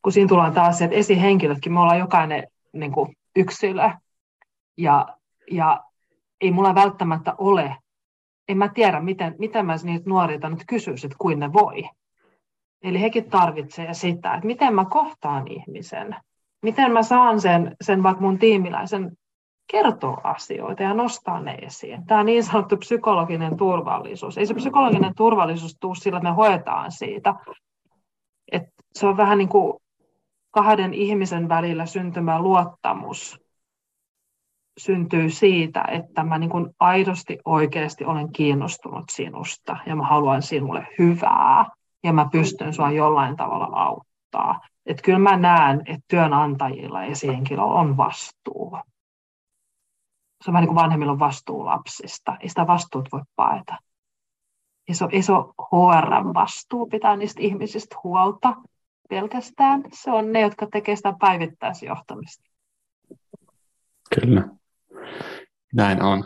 [0.01, 3.89] Kun siinä tullaan taas että esihenkilötkin, me ollaan jokainen niin kuin yksilö
[4.77, 5.17] ja,
[5.51, 5.83] ja
[6.41, 7.75] ei mulla välttämättä ole,
[8.47, 11.89] en mä tiedä, miten, miten mä niitä nuorilta nyt kysyisin, että kuin ne voi.
[12.83, 16.15] Eli hekin tarvitsee sitä, että miten mä kohtaan ihmisen,
[16.61, 19.11] miten mä saan sen, sen vaikka mun tiimiläisen
[19.71, 22.05] kertoa asioita ja nostaa ne esiin.
[22.05, 24.37] Tämä niin sanottu psykologinen turvallisuus.
[24.37, 27.35] Ei se psykologinen turvallisuus tule sillä, että me hoetaan siitä.
[28.51, 28.63] Et
[28.93, 29.73] se on vähän niin kuin
[30.51, 33.39] kahden ihmisen välillä syntymä luottamus
[34.79, 40.87] syntyy siitä, että mä niin kuin aidosti oikeasti olen kiinnostunut sinusta ja mä haluan sinulle
[40.99, 41.65] hyvää
[42.03, 44.59] ja mä pystyn sua jollain tavalla auttaa.
[44.85, 48.77] Että kyllä mä näen, että työnantajilla esihenkilö on vastuu.
[50.43, 52.37] Se on vähän niin kuin vanhemmilla on vastuu lapsista.
[52.39, 53.77] Ei sitä vastuut voi paeta.
[54.91, 58.55] Se ole HR-vastuu pitää niistä ihmisistä huolta
[59.09, 59.83] pelkästään.
[59.93, 62.49] Se on ne, jotka tekevät sitä päivittäisjohtamista.
[64.19, 64.59] Kyllä.
[65.73, 66.23] Näin on.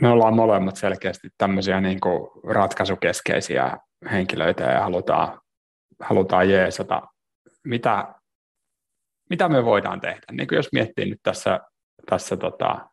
[0.00, 3.76] Me ollaan molemmat selkeästi tämmöisiä niin kuin ratkaisukeskeisiä
[4.12, 5.40] henkilöitä ja halutaan,
[6.00, 7.02] halutaan jeesata,
[7.64, 8.14] mitä,
[9.30, 10.22] mitä me voidaan tehdä.
[10.32, 11.60] Niin kuin jos miettii nyt tässä,
[12.06, 12.88] tässä tota,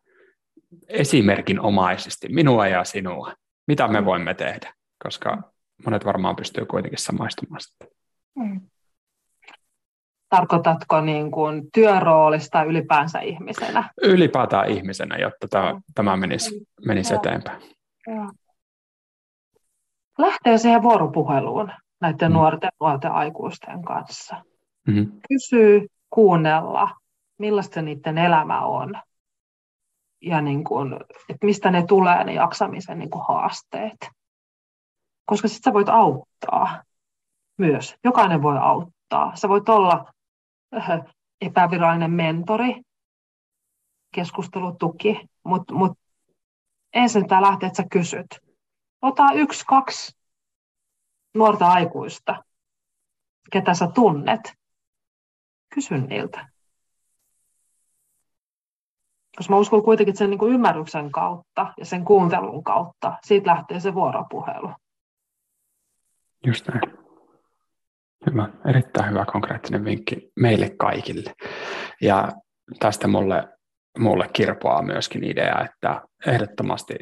[0.88, 3.32] esimerkinomaisesti minua ja sinua,
[3.66, 5.42] mitä me voimme tehdä, koska
[5.84, 7.88] monet varmaan pystyy kuitenkin samaistumaan sitten.
[8.34, 8.60] Mm.
[10.28, 13.90] Tarkoitatko niin kuin työroolista ylipäänsä ihmisenä?
[14.02, 17.62] Ylipäätään ihmisenä, jotta tämä, tämä menisi, menisi eteenpäin.
[18.06, 18.30] Joo.
[20.18, 22.34] Lähtee siihen vuoropuheluun näiden mm.
[22.34, 24.36] nuorten, nuorten aikuisten kanssa.
[24.86, 25.12] Mm-hmm.
[25.28, 26.90] Kysyy, kuunnella,
[27.38, 28.94] millaista niiden elämä on
[30.22, 30.92] ja niin kuin,
[31.28, 34.10] että mistä ne tulee ne jaksamisen niin kuin haasteet.
[35.26, 36.82] Koska sitten sä voit auttaa
[37.58, 37.94] myös.
[38.04, 39.32] Jokainen voi auttaa.
[39.34, 40.12] Sä voit olla
[41.40, 42.82] epävirallinen mentori,
[44.14, 45.98] keskustelutuki, mutta mut
[46.92, 48.26] ensin tämä lähtee, että sä kysyt.
[49.02, 50.16] Ota yksi, kaksi
[51.34, 52.44] nuorta aikuista,
[53.52, 54.40] ketä sä tunnet.
[55.74, 56.48] Kysy niiltä.
[59.36, 63.94] Koska mä uskon kuitenkin, sen niin ymmärryksen kautta ja sen kuuntelun kautta siitä lähtee se
[63.94, 64.72] vuoropuhelu.
[66.46, 67.05] Just näin.
[68.30, 71.34] Hyvä, erittäin hyvä konkreettinen vinkki meille kaikille.
[72.00, 72.28] Ja
[72.78, 73.48] tästä mulle,
[73.98, 76.94] mulle kirpoaa myöskin idea, että ehdottomasti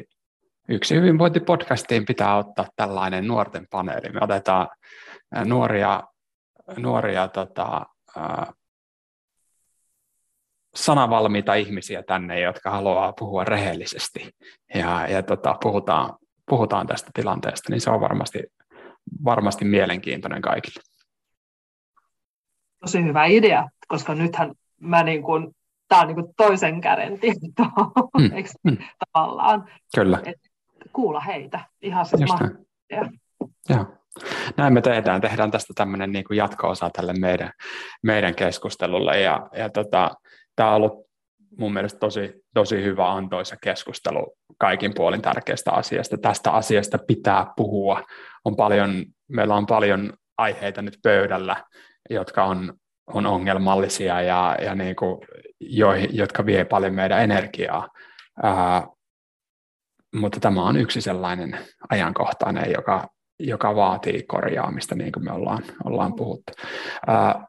[0.69, 4.09] yksi hyvinvointipodcastiin pitää ottaa tällainen nuorten paneeli.
[4.09, 4.67] Me otetaan
[5.45, 6.03] nuoria,
[6.77, 7.85] nuoria tota,
[10.75, 14.31] sanavalmiita ihmisiä tänne, jotka haluaa puhua rehellisesti
[14.75, 16.17] ja, ja tota, puhutaan,
[16.49, 18.43] puhutaan tästä tilanteesta, niin se on varmasti,
[19.25, 20.94] varmasti mielenkiintoinen kaikille.
[22.85, 25.55] Tosi hyvä idea, koska nythän mä niin kuin,
[25.87, 28.77] tämä on niin kuin toisen käden tietoa, mm, eikö mm.
[29.13, 29.69] tavallaan?
[29.95, 30.21] Kyllä.
[30.25, 30.35] Et
[30.93, 32.29] kuulla heitä, ihan siis
[33.69, 33.85] Joo.
[34.57, 37.51] Näin me tehdään, tehdään tästä tämmöinen niin kuin jatko-osa tälle meidän,
[38.03, 40.11] meidän keskustelulle ja, ja tota,
[40.55, 41.07] tämä on ollut
[41.57, 46.17] mun mielestä tosi, tosi hyvä antoisa keskustelu kaikin puolin tärkeästä asiasta.
[46.17, 48.03] Tästä asiasta pitää puhua.
[48.45, 51.63] On paljon, meillä on paljon aiheita nyt pöydällä,
[52.09, 52.73] jotka on,
[53.07, 55.27] on ongelmallisia ja, ja niin kuin,
[55.59, 57.87] jo, jotka vie paljon meidän energiaa.
[58.43, 58.87] Ää,
[60.15, 61.57] mutta tämä on yksi sellainen
[61.89, 63.07] ajankohtainen, joka,
[63.39, 66.53] joka vaatii korjaamista, niin kuin me ollaan, ollaan puhuttu.
[67.07, 67.45] Ää,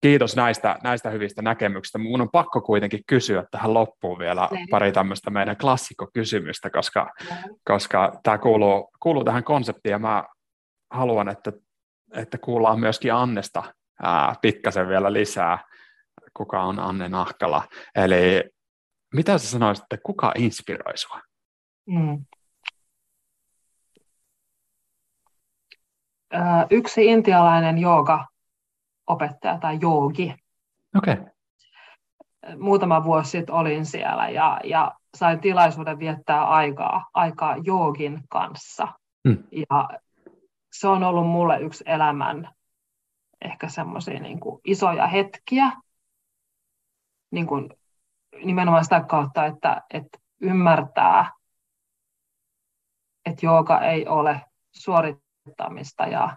[0.00, 1.98] kiitos näistä, näistä hyvistä näkemyksistä.
[1.98, 7.10] Mun on pakko kuitenkin kysyä tähän loppuun vielä pari tämmöistä meidän klassikkokysymystä, koska,
[7.64, 10.24] koska tämä kuuluu, kuuluu tähän konseptiin ja mä
[10.92, 11.52] haluan, että,
[12.14, 13.62] että kuullaan myöskin Annesta
[14.02, 15.58] ää, pikkasen vielä lisää,
[16.34, 17.62] kuka on Anne Nahkala.
[17.94, 18.50] Eli
[19.14, 21.20] mitä sä sanoisit, että kuka inspiroi sua?
[21.86, 22.24] Mm.
[26.70, 28.26] Yksi intialainen jooga
[29.06, 30.34] opettaja tai joogi.
[30.96, 31.16] Okay.
[32.58, 38.88] Muutama vuosi sitten olin siellä ja, ja sain tilaisuuden viettää aikaa, aikaa joogin kanssa.
[39.28, 39.44] Hmm.
[39.52, 39.88] Ja
[40.72, 42.54] se on ollut mulle yksi elämän
[43.44, 45.72] ehkä semmoisia niin isoja hetkiä,
[47.30, 47.70] niin kuin
[48.44, 51.32] nimenomaan sitä kautta, että, että ymmärtää,
[53.26, 56.36] että jooga ei ole suorittamista ja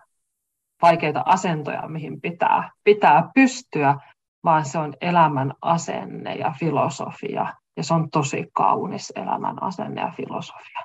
[0.82, 3.96] vaikeita asentoja, mihin pitää, pitää pystyä,
[4.44, 7.54] vaan se on elämän asenne ja filosofia.
[7.78, 10.84] Ja se on tosi kaunis elämän asenne ja filosofia,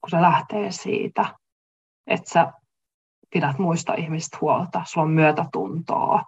[0.00, 1.34] kun se lähtee siitä,
[2.06, 2.52] että sä
[3.30, 6.22] pidät muista ihmistä huolta, sulla on myötätuntoa,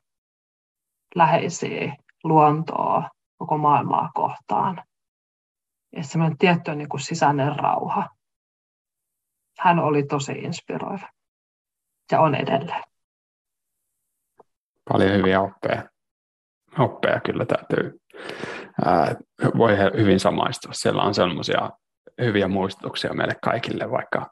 [1.15, 4.83] läheisiä, luontoa, koko maailmaa kohtaan.
[5.97, 8.09] Ja semmoinen tietty niin kuin sisäinen rauha.
[9.59, 11.09] Hän oli tosi inspiroiva
[12.13, 12.83] ja on edelleen.
[14.89, 15.89] Paljon hyviä oppeja.
[16.79, 18.01] Oppeja kyllä täytyy,
[18.85, 19.15] ää,
[19.57, 20.73] voi hyvin samaistua.
[20.73, 21.71] Siellä on sellaisia
[22.21, 24.31] hyviä muistutuksia meille kaikille, vaikka,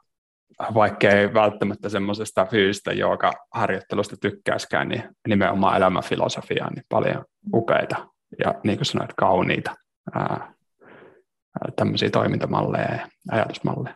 [0.73, 8.07] vaikka ei välttämättä semmoisesta fyysistä joka harjoittelusta tykkäiskään, niin nimenomaan elämäfilosofiaa, niin paljon upeita
[8.45, 9.75] ja niin kuin sanoit, kauniita
[10.15, 10.53] ää,
[11.75, 13.95] tämmöisiä toimintamalleja ja ajatusmalleja.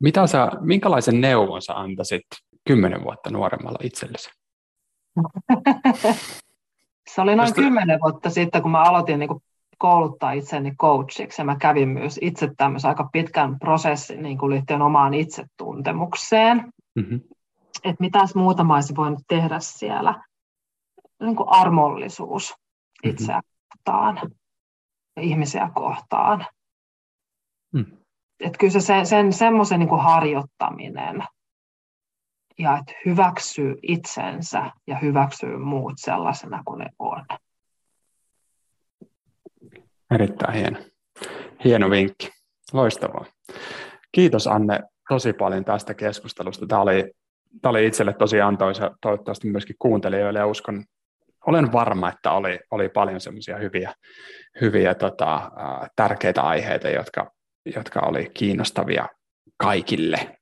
[0.00, 2.26] Mitä sä, minkälaisen neuvon sä antaisit
[2.66, 4.30] kymmenen vuotta nuoremmalla itsellesi?
[7.14, 9.42] Se oli noin kymmenen vuotta sitten, kun mä aloitin niin kuin
[9.82, 14.82] kouluttaa itseni coachiksi ja mä kävin myös itse tämmöisen aika pitkän prosessin niin kuin liittyen
[14.82, 16.72] omaan itsetuntemukseen.
[16.94, 17.20] Mm-hmm.
[17.84, 20.24] Että mitäs muuta mä olisin voinut tehdä siellä.
[21.20, 23.10] Niin kuin armollisuus mm-hmm.
[23.10, 24.30] itseä kohtaan
[25.16, 26.46] ja ihmisiä kohtaan.
[27.72, 28.02] Mm
[28.42, 31.24] että kyllä se sen, sen semmoisen niin harjoittaminen
[32.58, 37.24] ja että hyväksyy itsensä ja hyväksyy muut sellaisena kuin ne on.
[40.14, 40.78] Erittäin hieno.
[41.64, 42.28] Hieno vinkki.
[42.72, 43.24] Loistavaa.
[44.12, 46.66] Kiitos Anne tosi paljon tästä keskustelusta.
[46.66, 47.12] Tämä oli,
[47.62, 50.84] tämä oli itselle tosi antoisa, toivottavasti myöskin kuuntelijoille ja uskon,
[51.46, 53.94] olen varma, että oli, oli paljon semmoisia hyviä,
[54.60, 55.50] hyviä tota,
[55.96, 57.30] tärkeitä aiheita, jotka
[57.76, 59.06] jotka oli kiinnostavia
[59.56, 60.38] kaikille.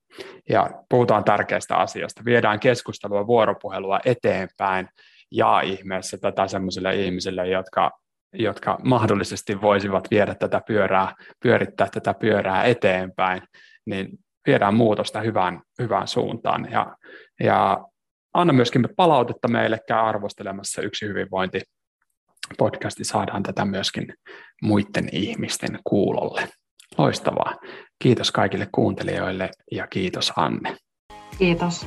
[0.49, 2.25] Ja puhutaan tärkeästä asiasta.
[2.25, 4.89] Viedään keskustelua, vuoropuhelua eteenpäin
[5.31, 7.91] ja ihmeessä tätä sellaisille ihmisille, jotka,
[8.33, 13.43] jotka mahdollisesti voisivat viedä tätä pyörää, pyörittää tätä pyörää eteenpäin,
[13.87, 14.09] niin
[14.47, 16.69] viedään muutosta hyvään, hyvään suuntaan.
[16.71, 16.97] Ja,
[17.41, 17.85] ja
[18.35, 21.61] anna myöskin palautetta meille, käy arvostelemassa yksi hyvinvointi
[22.59, 24.15] podcasti saadaan tätä myöskin
[24.63, 26.49] muiden ihmisten kuulolle.
[26.99, 27.55] Loistavaa.
[28.03, 30.77] Kiitos kaikille kuuntelijoille ja kiitos Anne.
[31.39, 31.87] Kiitos.